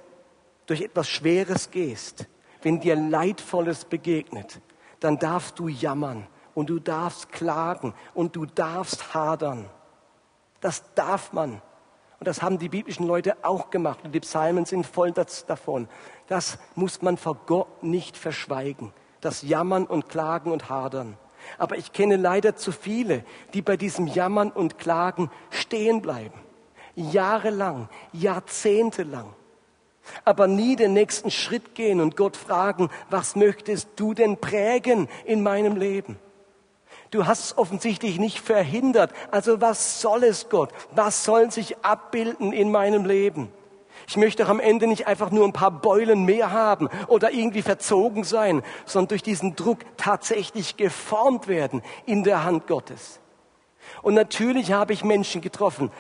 durch 0.67 0.83
etwas 0.83 1.09
Schweres 1.09 1.71
gehst, 1.71 2.27
wenn 2.63 2.81
dir 2.81 2.97
Leidvolles 2.97 3.85
begegnet, 3.85 4.61
dann 5.01 5.19
darfst 5.19 5.59
du 5.59 5.69
jammern 5.69 6.27
und 6.55 6.71
du 6.71 6.79
darfst 6.79 7.31
klagen 7.33 7.95
und 8.15 8.37
du 8.37 8.47
darfst 8.47 9.15
hadern. 9.15 9.69
Das 10.61 10.95
darf 10.95 11.33
man. 11.33 11.61
Und 12.23 12.29
das 12.29 12.41
haben 12.41 12.61
die 12.61 12.69
biblischen 12.69 13.05
Leute 13.05 13.37
auch 13.43 13.71
gemacht. 13.71 14.05
Und 14.05 14.15
die 14.15 14.21
Psalmen 14.21 14.65
sind 14.65 14.87
voll 14.87 15.11
davon. 15.11 15.89
Das 16.29 16.57
muss 16.77 17.03
man 17.03 17.17
vor 17.17 17.37
Gott 17.47 17.83
nicht 17.83 18.17
verschweigen. 18.17 18.93
Das 19.21 19.43
Jammern 19.43 19.87
und 19.87 20.09
Klagen 20.09 20.53
und 20.53 20.69
Hadern. 20.69 21.19
Aber 21.59 21.79
ich 21.79 21.93
kenne 21.93 22.15
leider 22.15 22.55
zu 22.55 22.71
viele, 22.71 23.25
die 23.55 23.61
bei 23.61 23.77
diesem 23.77 24.07
Jammern 24.07 24.53
und 24.53 24.79
Klagen 24.79 25.33
stehen 25.51 26.01
bleiben. 26.01 26.39
Jahrelang, 26.95 27.89
jahrzehntelang. 28.13 29.35
Aber 30.25 30.47
nie 30.47 30.77
den 30.77 30.93
nächsten 30.93 31.33
Schritt 31.33 31.75
gehen 31.75 32.01
und 32.01 32.17
Gott 32.17 32.37
fragen, 32.37 32.89
was 33.11 33.35
möchtest 33.35 33.89
du 33.97 34.15
denn 34.15 34.37
prägen 34.37 35.09
in 35.25 35.43
meinem 35.43 35.75
Leben? 35.75 36.21
Du 37.13 37.27
hast 37.27 37.45
es 37.45 37.59
offensichtlich 37.59 38.19
nicht 38.19 38.41
verhindert. 38.41 39.13
Also 39.31 39.61
was 39.61 40.01
soll 40.01 40.25
es, 40.25 40.49
Gott? 40.49 40.71
Was 40.93 41.25
soll 41.25 41.51
sich 41.51 41.77
abbilden 41.85 42.55
in 42.55 42.73
meinem 42.73 43.05
Leben? 43.05 43.53
Ich 44.09 44.17
möchte 44.17 44.47
auch 44.47 44.49
am 44.49 44.61
Ende 44.61 44.87
nicht 44.87 45.07
einfach 45.07 45.31
nur 45.31 45.45
ein 45.47 45.53
paar 45.53 45.71
Beulen 45.71 46.25
mehr 46.25 46.53
haben 46.53 46.89
oder 47.09 47.31
irgendwie 47.31 47.61
verzogen 47.61 48.25
sein, 48.25 48.63
sondern 48.87 49.09
durch 49.09 49.23
diesen 49.23 49.55
Druck 49.57 49.81
tatsächlich 49.99 50.79
geformt 50.79 51.49
werden 51.49 51.83
in 52.07 52.25
der 52.25 52.45
Hand 52.45 52.67
Gottes. 52.67 53.21
Und 54.01 54.15
natürlich 54.15 54.73
habe 54.73 54.95
ich 54.95 55.05
Menschen 55.05 55.43
getroffen, 55.43 55.91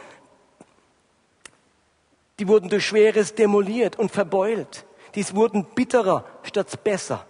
die 2.38 2.48
wurden 2.48 2.70
durch 2.70 2.86
Schweres 2.86 3.34
demoliert 3.34 3.98
und 3.98 4.10
verbeult. 4.10 4.86
Dies 5.14 5.34
wurden 5.34 5.66
bitterer 5.74 6.24
statt 6.42 6.82
besser 6.82 7.26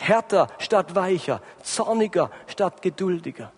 härter 0.00 0.48
statt 0.58 0.94
weicher, 0.94 1.40
zorniger 1.62 2.30
statt 2.46 2.82
geduldiger. 2.82 3.52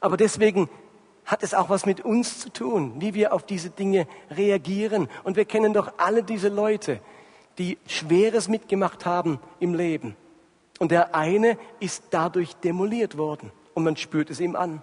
Aber 0.00 0.16
deswegen 0.16 0.68
hat 1.24 1.42
es 1.42 1.54
auch 1.54 1.68
was 1.68 1.86
mit 1.86 2.00
uns 2.00 2.40
zu 2.40 2.50
tun, 2.50 3.00
wie 3.00 3.14
wir 3.14 3.32
auf 3.32 3.44
diese 3.44 3.70
Dinge 3.70 4.06
reagieren. 4.30 5.08
Und 5.22 5.36
wir 5.36 5.44
kennen 5.44 5.72
doch 5.72 5.92
alle 5.98 6.22
diese 6.22 6.48
Leute, 6.48 7.00
die 7.58 7.78
Schweres 7.86 8.48
mitgemacht 8.48 9.06
haben 9.06 9.38
im 9.60 9.74
Leben. 9.74 10.16
Und 10.78 10.90
der 10.90 11.14
eine 11.14 11.58
ist 11.78 12.04
dadurch 12.10 12.56
demoliert 12.56 13.16
worden 13.16 13.52
und 13.74 13.84
man 13.84 13.96
spürt 13.96 14.30
es 14.30 14.40
ihm 14.40 14.56
an. 14.56 14.82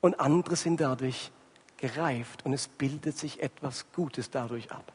Und 0.00 0.18
andere 0.18 0.56
sind 0.56 0.80
dadurch 0.80 1.30
gereift 1.76 2.44
und 2.44 2.52
es 2.52 2.66
bildet 2.66 3.16
sich 3.16 3.40
etwas 3.40 3.86
Gutes 3.92 4.30
dadurch 4.30 4.72
ab. 4.72 4.92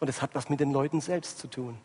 Und 0.00 0.08
es 0.08 0.22
hat 0.22 0.34
was 0.34 0.48
mit 0.48 0.60
den 0.60 0.72
Leuten 0.72 1.00
selbst 1.00 1.38
zu 1.38 1.48
tun. 1.48 1.78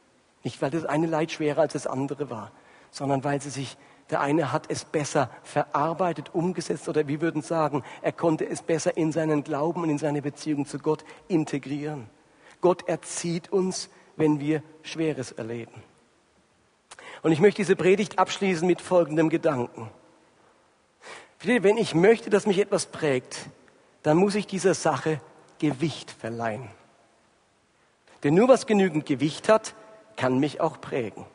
Nicht, 0.43 0.61
weil 0.61 0.71
das 0.71 0.85
eine 0.85 1.07
Leid 1.07 1.31
schwerer 1.31 1.61
als 1.61 1.73
das 1.73 1.87
andere 1.87 2.29
war, 2.29 2.51
sondern 2.91 3.23
weil 3.23 3.41
sie 3.41 3.49
sich, 3.49 3.77
der 4.09 4.21
eine 4.21 4.51
hat 4.51 4.65
es 4.69 4.85
besser 4.85 5.29
verarbeitet, 5.43 6.33
umgesetzt 6.33 6.87
oder 6.87 7.07
wir 7.07 7.21
würden 7.21 7.41
sagen, 7.41 7.83
er 8.01 8.11
konnte 8.11 8.47
es 8.47 8.61
besser 8.61 8.97
in 8.97 9.11
seinen 9.11 9.43
Glauben 9.43 9.83
und 9.83 9.89
in 9.89 9.97
seine 9.97 10.21
Beziehung 10.21 10.65
zu 10.65 10.79
Gott 10.79 11.03
integrieren. 11.27 12.09
Gott 12.61 12.87
erzieht 12.87 13.51
uns, 13.51 13.89
wenn 14.15 14.39
wir 14.39 14.63
Schweres 14.83 15.31
erleben. 15.31 15.83
Und 17.21 17.31
ich 17.31 17.39
möchte 17.39 17.61
diese 17.61 17.75
Predigt 17.75 18.17
abschließen 18.17 18.65
mit 18.65 18.81
folgendem 18.81 19.29
Gedanken. 19.29 19.89
Wenn 21.41 21.77
ich 21.77 21.95
möchte, 21.95 22.29
dass 22.29 22.45
mich 22.45 22.59
etwas 22.59 22.85
prägt, 22.85 23.49
dann 24.03 24.17
muss 24.17 24.35
ich 24.35 24.47
dieser 24.47 24.73
Sache 24.73 25.21
Gewicht 25.59 26.11
verleihen. 26.11 26.69
Denn 28.23 28.33
nur 28.33 28.47
was 28.47 28.65
genügend 28.65 29.05
Gewicht 29.05 29.47
hat, 29.47 29.73
kann 30.19 30.37
mich 30.37 30.59
auch 30.59 30.81
prägen. 30.81 31.25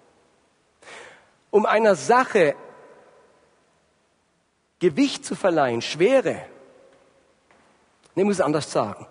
Um 1.51 1.64
einer 1.64 1.94
Sache 1.94 2.55
Gewicht 4.79 5.25
zu 5.25 5.35
verleihen, 5.35 5.81
Schwere, 5.81 6.44
ich 8.14 8.25
muss 8.25 8.35
es 8.35 8.40
anders 8.42 8.70
sagen. 8.70 9.07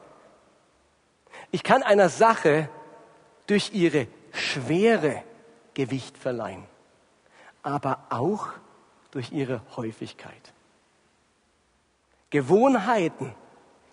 Ich 1.49 1.63
kann 1.63 1.81
einer 1.81 2.09
Sache 2.09 2.69
durch 3.47 3.73
ihre 3.73 4.05
Schwere 4.31 5.23
Gewicht 5.73 6.19
verleihen, 6.19 6.65
aber 7.63 7.98
auch 8.12 8.50
durch 9.10 9.31
ihre 9.31 9.63
Häufigkeit. 9.75 10.54
Gewohnheiten, 12.29 13.33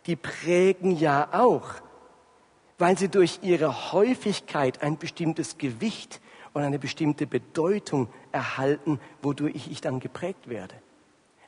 die 0.05 0.17
prägen 0.17 0.95
ja 0.95 1.29
auch 1.33 1.71
weil 2.81 2.97
sie 2.97 3.09
durch 3.09 3.41
ihre 3.43 3.93
Häufigkeit 3.93 4.83
ein 4.83 4.97
bestimmtes 4.97 5.59
Gewicht 5.59 6.21
und 6.55 6.63
eine 6.63 6.79
bestimmte 6.79 7.27
Bedeutung 7.27 8.09
erhalten, 8.33 8.99
wodurch 9.21 9.69
ich 9.71 9.83
dann 9.83 10.01
geprägt 10.01 10.49
werde. 10.49 10.75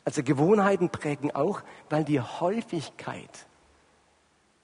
Also 0.04 0.22
Gewohnheiten 0.22 0.90
prägen 0.90 1.30
auch, 1.34 1.62
weil 1.88 2.04
die 2.04 2.20
Häufigkeit 2.20 3.46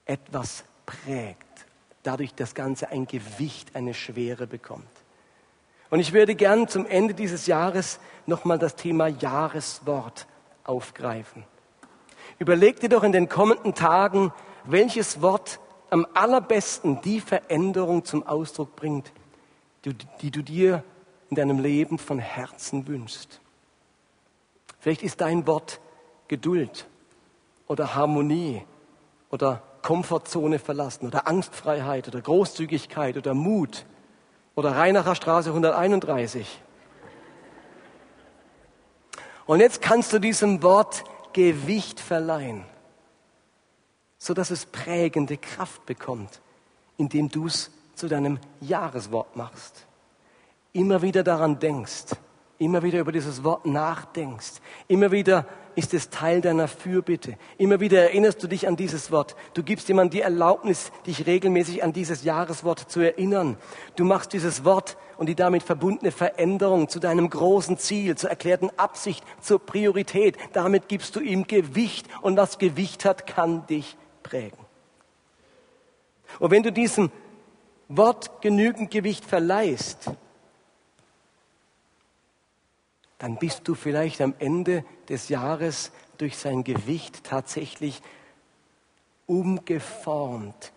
etwas 0.04 0.64
prägt, 0.84 1.66
dadurch 2.02 2.34
das 2.34 2.54
Ganze 2.54 2.90
ein 2.90 3.06
Gewicht, 3.06 3.74
eine 3.74 3.94
Schwere 3.94 4.46
bekommt. 4.46 4.84
Und 5.90 6.00
ich 6.00 6.12
würde 6.12 6.34
gern 6.34 6.68
zum 6.68 6.84
Ende 6.84 7.14
dieses 7.14 7.46
Jahres 7.46 7.98
nochmal 8.26 8.58
das 8.58 8.76
Thema 8.76 9.06
Jahreswort 9.06 10.26
aufgreifen. 10.64 11.44
Überleg 12.38 12.78
dir 12.80 12.90
doch 12.90 13.04
in 13.04 13.12
den 13.12 13.28
kommenden 13.28 13.74
Tagen, 13.74 14.32
welches 14.64 15.22
Wort 15.22 15.60
am 15.90 16.06
allerbesten 16.14 17.00
die 17.02 17.20
Veränderung 17.20 18.04
zum 18.04 18.26
Ausdruck 18.26 18.76
bringt, 18.76 19.12
die, 19.84 19.94
die 20.20 20.30
du 20.30 20.42
dir 20.42 20.82
in 21.30 21.36
deinem 21.36 21.58
Leben 21.58 21.98
von 21.98 22.18
Herzen 22.18 22.86
wünschst. 22.86 23.40
Vielleicht 24.78 25.02
ist 25.02 25.20
dein 25.20 25.46
Wort 25.46 25.80
Geduld 26.28 26.86
oder 27.66 27.94
Harmonie 27.94 28.62
oder 29.30 29.62
Komfortzone 29.82 30.58
verlassen 30.58 31.06
oder 31.06 31.26
Angstfreiheit 31.26 32.08
oder 32.08 32.20
Großzügigkeit 32.20 33.16
oder 33.16 33.34
Mut 33.34 33.86
oder 34.54 34.76
Rheinacher 34.76 35.14
Straße 35.14 35.50
131. 35.50 36.62
Und 39.46 39.60
jetzt 39.60 39.80
kannst 39.80 40.12
du 40.12 40.18
diesem 40.18 40.62
Wort 40.62 41.04
Gewicht 41.32 42.00
verleihen, 42.00 42.64
sodass 44.18 44.50
es 44.50 44.66
prägende 44.66 45.36
Kraft 45.36 45.86
bekommt, 45.86 46.40
indem 46.96 47.28
du 47.28 47.46
es 47.46 47.70
zu 47.94 48.08
deinem 48.08 48.38
Jahreswort 48.60 49.36
machst. 49.36 49.86
Immer 50.72 51.02
wieder 51.02 51.22
daran 51.22 51.58
denkst, 51.58 52.06
immer 52.58 52.82
wieder 52.82 53.00
über 53.00 53.12
dieses 53.12 53.42
Wort 53.44 53.64
nachdenkst, 53.64 54.60
immer 54.88 55.10
wieder 55.12 55.46
ist 55.78 55.94
es 55.94 56.10
Teil 56.10 56.40
deiner 56.40 56.66
Fürbitte. 56.66 57.36
Immer 57.56 57.78
wieder 57.78 58.02
erinnerst 58.02 58.42
du 58.42 58.48
dich 58.48 58.66
an 58.66 58.74
dieses 58.74 59.12
Wort. 59.12 59.36
Du 59.54 59.62
gibst 59.62 59.86
jemandem 59.86 60.18
die 60.18 60.22
Erlaubnis, 60.22 60.90
dich 61.06 61.24
regelmäßig 61.24 61.84
an 61.84 61.92
dieses 61.92 62.24
Jahreswort 62.24 62.90
zu 62.90 62.98
erinnern. 62.98 63.56
Du 63.94 64.04
machst 64.04 64.32
dieses 64.32 64.64
Wort 64.64 64.96
und 65.18 65.28
die 65.28 65.36
damit 65.36 65.62
verbundene 65.62 66.10
Veränderung 66.10 66.88
zu 66.88 66.98
deinem 66.98 67.30
großen 67.30 67.78
Ziel, 67.78 68.16
zur 68.16 68.28
erklärten 68.28 68.70
Absicht, 68.76 69.22
zur 69.40 69.64
Priorität. 69.64 70.36
Damit 70.52 70.88
gibst 70.88 71.14
du 71.14 71.20
ihm 71.20 71.46
Gewicht 71.46 72.08
und 72.22 72.36
was 72.36 72.58
Gewicht 72.58 73.04
hat, 73.04 73.28
kann 73.28 73.64
dich 73.68 73.96
prägen. 74.28 74.58
Und 76.38 76.50
wenn 76.50 76.62
du 76.62 76.70
diesem 76.70 77.10
Wort 77.88 78.42
genügend 78.42 78.90
Gewicht 78.90 79.24
verleihst, 79.24 80.10
dann 83.18 83.36
bist 83.38 83.66
du 83.66 83.74
vielleicht 83.74 84.20
am 84.20 84.34
Ende 84.38 84.84
des 85.08 85.28
Jahres 85.28 85.90
durch 86.18 86.36
sein 86.36 86.62
Gewicht 86.62 87.24
tatsächlich 87.24 88.02
umgeformt 89.26 90.72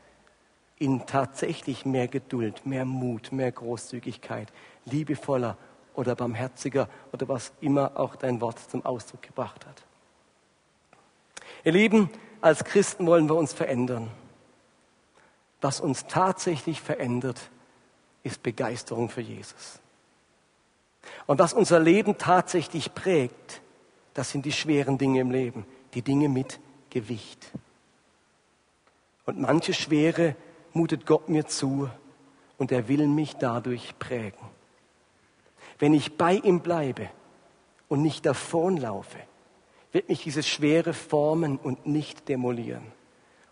in 0.80 1.06
tatsächlich 1.06 1.86
mehr 1.86 2.08
Geduld, 2.08 2.66
mehr 2.66 2.86
Mut, 2.86 3.32
mehr 3.32 3.52
Großzügigkeit, 3.52 4.52
liebevoller 4.86 5.58
oder 5.94 6.16
barmherziger 6.16 6.90
oder 7.12 7.28
was 7.28 7.54
immer 7.62 8.00
auch 8.00 8.16
dein 8.16 8.42
Wort 8.42 8.58
zum 8.72 8.84
Ausdruck 8.86 9.22
gebracht 9.22 9.66
hat. 9.66 9.84
Ihr 11.64 11.74
Lieben, 11.74 12.10
als 12.42 12.64
Christen 12.64 13.06
wollen 13.06 13.30
wir 13.30 13.36
uns 13.36 13.54
verändern. 13.54 14.10
Was 15.62 15.80
uns 15.80 16.08
tatsächlich 16.08 16.82
verändert, 16.82 17.40
ist 18.24 18.44
Begeisterung 18.44 19.10
für 19.10 19.22
Jesus. 19.22 19.80
Und 21.28 21.40
was 21.40 21.54
unser 21.54 21.80
Leben 21.80 22.18
tatsächlich 22.18 22.94
prägt, 22.94 23.62
das 24.14 24.32
sind 24.32 24.46
die 24.46 24.52
schweren 24.52 24.98
Dinge 24.98 25.22
im 25.22 25.32
Leben, 25.32 25.66
die 25.94 26.02
Dinge 26.02 26.30
mit 26.30 26.60
Gewicht. 26.90 27.52
Und 29.26 29.40
manche 29.40 29.74
Schwere 29.74 30.36
mutet 30.74 31.06
Gott 31.06 31.30
mir 31.30 31.46
zu 31.46 31.90
und 32.58 32.72
er 32.72 32.88
will 32.88 33.08
mich 33.08 33.36
dadurch 33.38 33.98
prägen. 33.98 34.50
Wenn 35.80 35.94
ich 35.94 36.18
bei 36.18 36.36
ihm 36.36 36.60
bleibe 36.60 37.10
und 37.88 38.02
nicht 38.02 38.26
davonlaufe, 38.26 39.18
wird 39.92 40.10
mich 40.10 40.24
dieses 40.24 40.48
Schwere 40.48 40.94
formen 40.94 41.58
und 41.58 41.86
nicht 41.86 42.30
demolieren. 42.30 42.84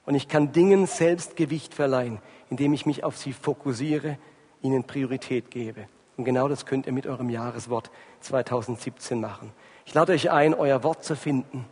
Und 0.06 0.16
ich 0.16 0.28
kann 0.28 0.52
Dingen 0.52 0.88
selbst 0.88 1.36
Gewicht 1.36 1.74
verleihen, 1.74 2.20
indem 2.50 2.74
ich 2.74 2.86
mich 2.86 3.04
auf 3.04 3.18
sie 3.18 3.34
fokussiere, 3.34 4.18
ihnen 4.62 4.84
Priorität 4.84 5.52
gebe. 5.52 5.88
Und 6.18 6.26
genau 6.26 6.48
das 6.48 6.66
könnt 6.66 6.88
ihr 6.88 6.94
mit 6.94 7.08
eurem 7.08 7.30
Jahreswort 7.30 7.92
2017 8.22 9.20
machen. 9.22 9.52
Ich 9.86 9.94
lade 9.94 10.14
euch 10.14 10.32
ein, 10.32 10.54
euer 10.54 10.84
Wort 10.84 11.04
zu 11.04 11.16
finden 11.16 11.66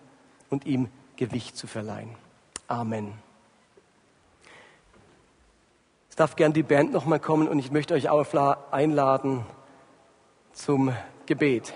und 0.50 0.66
ihm 0.66 0.90
Gewicht 1.16 1.58
zu 1.58 1.68
verleihen. 1.68 2.16
Amen. 2.68 3.14
Es 6.10 6.16
darf 6.16 6.36
gern 6.36 6.54
die 6.54 6.64
Band 6.64 6.92
nochmal 6.92 7.20
kommen 7.20 7.48
und 7.48 7.60
ich 7.60 7.72
möchte 7.72 7.94
euch 7.94 8.10
auch 8.10 8.26
einladen 8.72 9.46
zum 10.54 10.94
Gebet. 11.26 11.74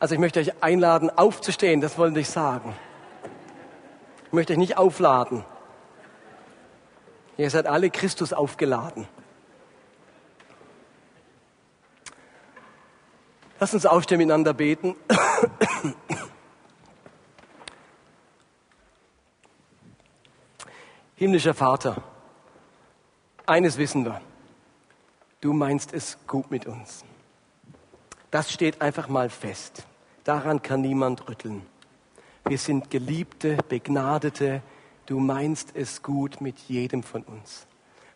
Also 0.00 0.14
ich 0.14 0.20
möchte 0.20 0.40
euch 0.40 0.60
einladen, 0.62 1.10
aufzustehen, 1.10 1.82
das 1.82 1.98
wollte 1.98 2.18
ich 2.20 2.30
sagen. 2.30 2.74
Ich 4.26 4.32
möchte 4.32 4.54
euch 4.54 4.58
nicht 4.58 4.78
aufladen. 4.78 5.44
Ihr 7.36 7.50
seid 7.50 7.66
alle 7.66 7.90
Christus 7.90 8.32
aufgeladen. 8.32 9.06
Lass 13.58 13.74
uns 13.74 13.84
aufstehen 13.84 14.16
miteinander 14.18 14.54
beten. 14.54 14.96
Himmlischer 21.16 21.52
Vater, 21.52 22.02
eines 23.44 23.76
wissen 23.76 24.06
wir. 24.06 24.22
Du 25.42 25.52
meinst 25.52 25.92
es 25.92 26.16
gut 26.26 26.50
mit 26.50 26.64
uns. 26.64 27.04
Das 28.30 28.50
steht 28.50 28.80
einfach 28.80 29.08
mal 29.08 29.28
fest. 29.28 29.84
Daran 30.24 30.62
kann 30.62 30.80
niemand 30.82 31.28
rütteln. 31.28 31.62
Wir 32.44 32.58
sind 32.58 32.90
geliebte, 32.90 33.58
begnadete, 33.68 34.62
Du 35.10 35.18
meinst 35.18 35.74
es 35.74 36.04
gut 36.04 36.40
mit 36.40 36.56
jedem 36.68 37.02
von 37.02 37.24
uns. 37.24 37.66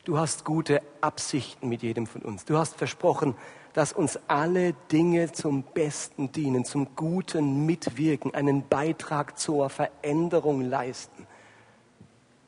Du 0.05 0.17
hast 0.17 0.45
gute 0.45 0.81
Absichten 1.01 1.69
mit 1.69 1.83
jedem 1.83 2.07
von 2.07 2.23
uns. 2.23 2.45
Du 2.45 2.57
hast 2.57 2.77
versprochen, 2.77 3.35
dass 3.73 3.93
uns 3.93 4.17
alle 4.29 4.75
Dinge 4.93 5.33
zum 5.33 5.65
Besten 5.65 6.31
dienen, 6.31 6.65
zum 6.65 6.95
Guten 6.95 7.67
mitwirken, 7.67 8.33
einen 8.33 8.69
Beitrag 8.69 9.41
zur 9.41 9.71
Veränderung 9.71 10.61
leisten. 10.61 11.27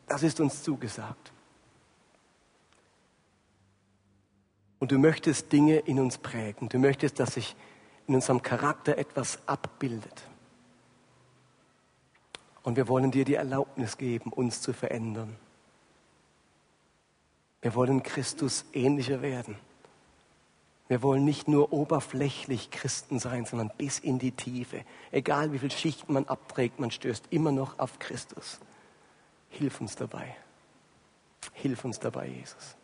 Das 0.07 0.23
ist 0.23 0.39
uns 0.39 0.63
zugesagt. 0.63 1.33
Und 4.79 4.93
du 4.93 4.99
möchtest 4.99 5.51
Dinge 5.51 5.79
in 5.79 5.99
uns 5.99 6.19
prägen. 6.19 6.69
Du 6.69 6.79
möchtest, 6.79 7.19
dass 7.19 7.35
sich 7.35 7.57
in 8.07 8.15
unserem 8.15 8.43
Charakter 8.43 8.99
etwas 8.99 9.39
abbildet. 9.47 10.23
Und 12.63 12.77
wir 12.77 12.89
wollen 12.89 13.11
dir 13.11 13.25
die 13.25 13.35
Erlaubnis 13.35 13.97
geben, 13.97 14.33
uns 14.33 14.61
zu 14.61 14.73
verändern. 14.73 15.37
Wir 17.63 17.75
wollen 17.75 18.03
Christus 18.03 18.65
ähnlicher 18.73 19.23
werden. 19.23 19.57
Wir 20.89 21.03
wollen 21.03 21.25
nicht 21.25 21.49
nur 21.49 21.73
oberflächlich 21.73 22.71
Christen 22.71 23.19
sein, 23.19 23.45
sondern 23.45 23.73
bis 23.77 23.99
in 23.99 24.19
die 24.19 24.31
Tiefe. 24.31 24.85
Egal 25.11 25.53
wie 25.53 25.59
viel 25.59 25.71
Schichten 25.71 26.13
man 26.13 26.27
abträgt, 26.27 26.79
man 26.79 26.93
stößt 26.93 27.27
immer 27.31 27.51
noch 27.51 27.79
auf 27.79 27.99
Christus. 27.99 28.61
Hilf 29.49 29.81
uns 29.81 29.97
dabei. 29.97 30.37
Hilf 31.55 31.85
uns 31.85 31.99
dabei, 31.99 32.29
Jesus. 32.29 32.77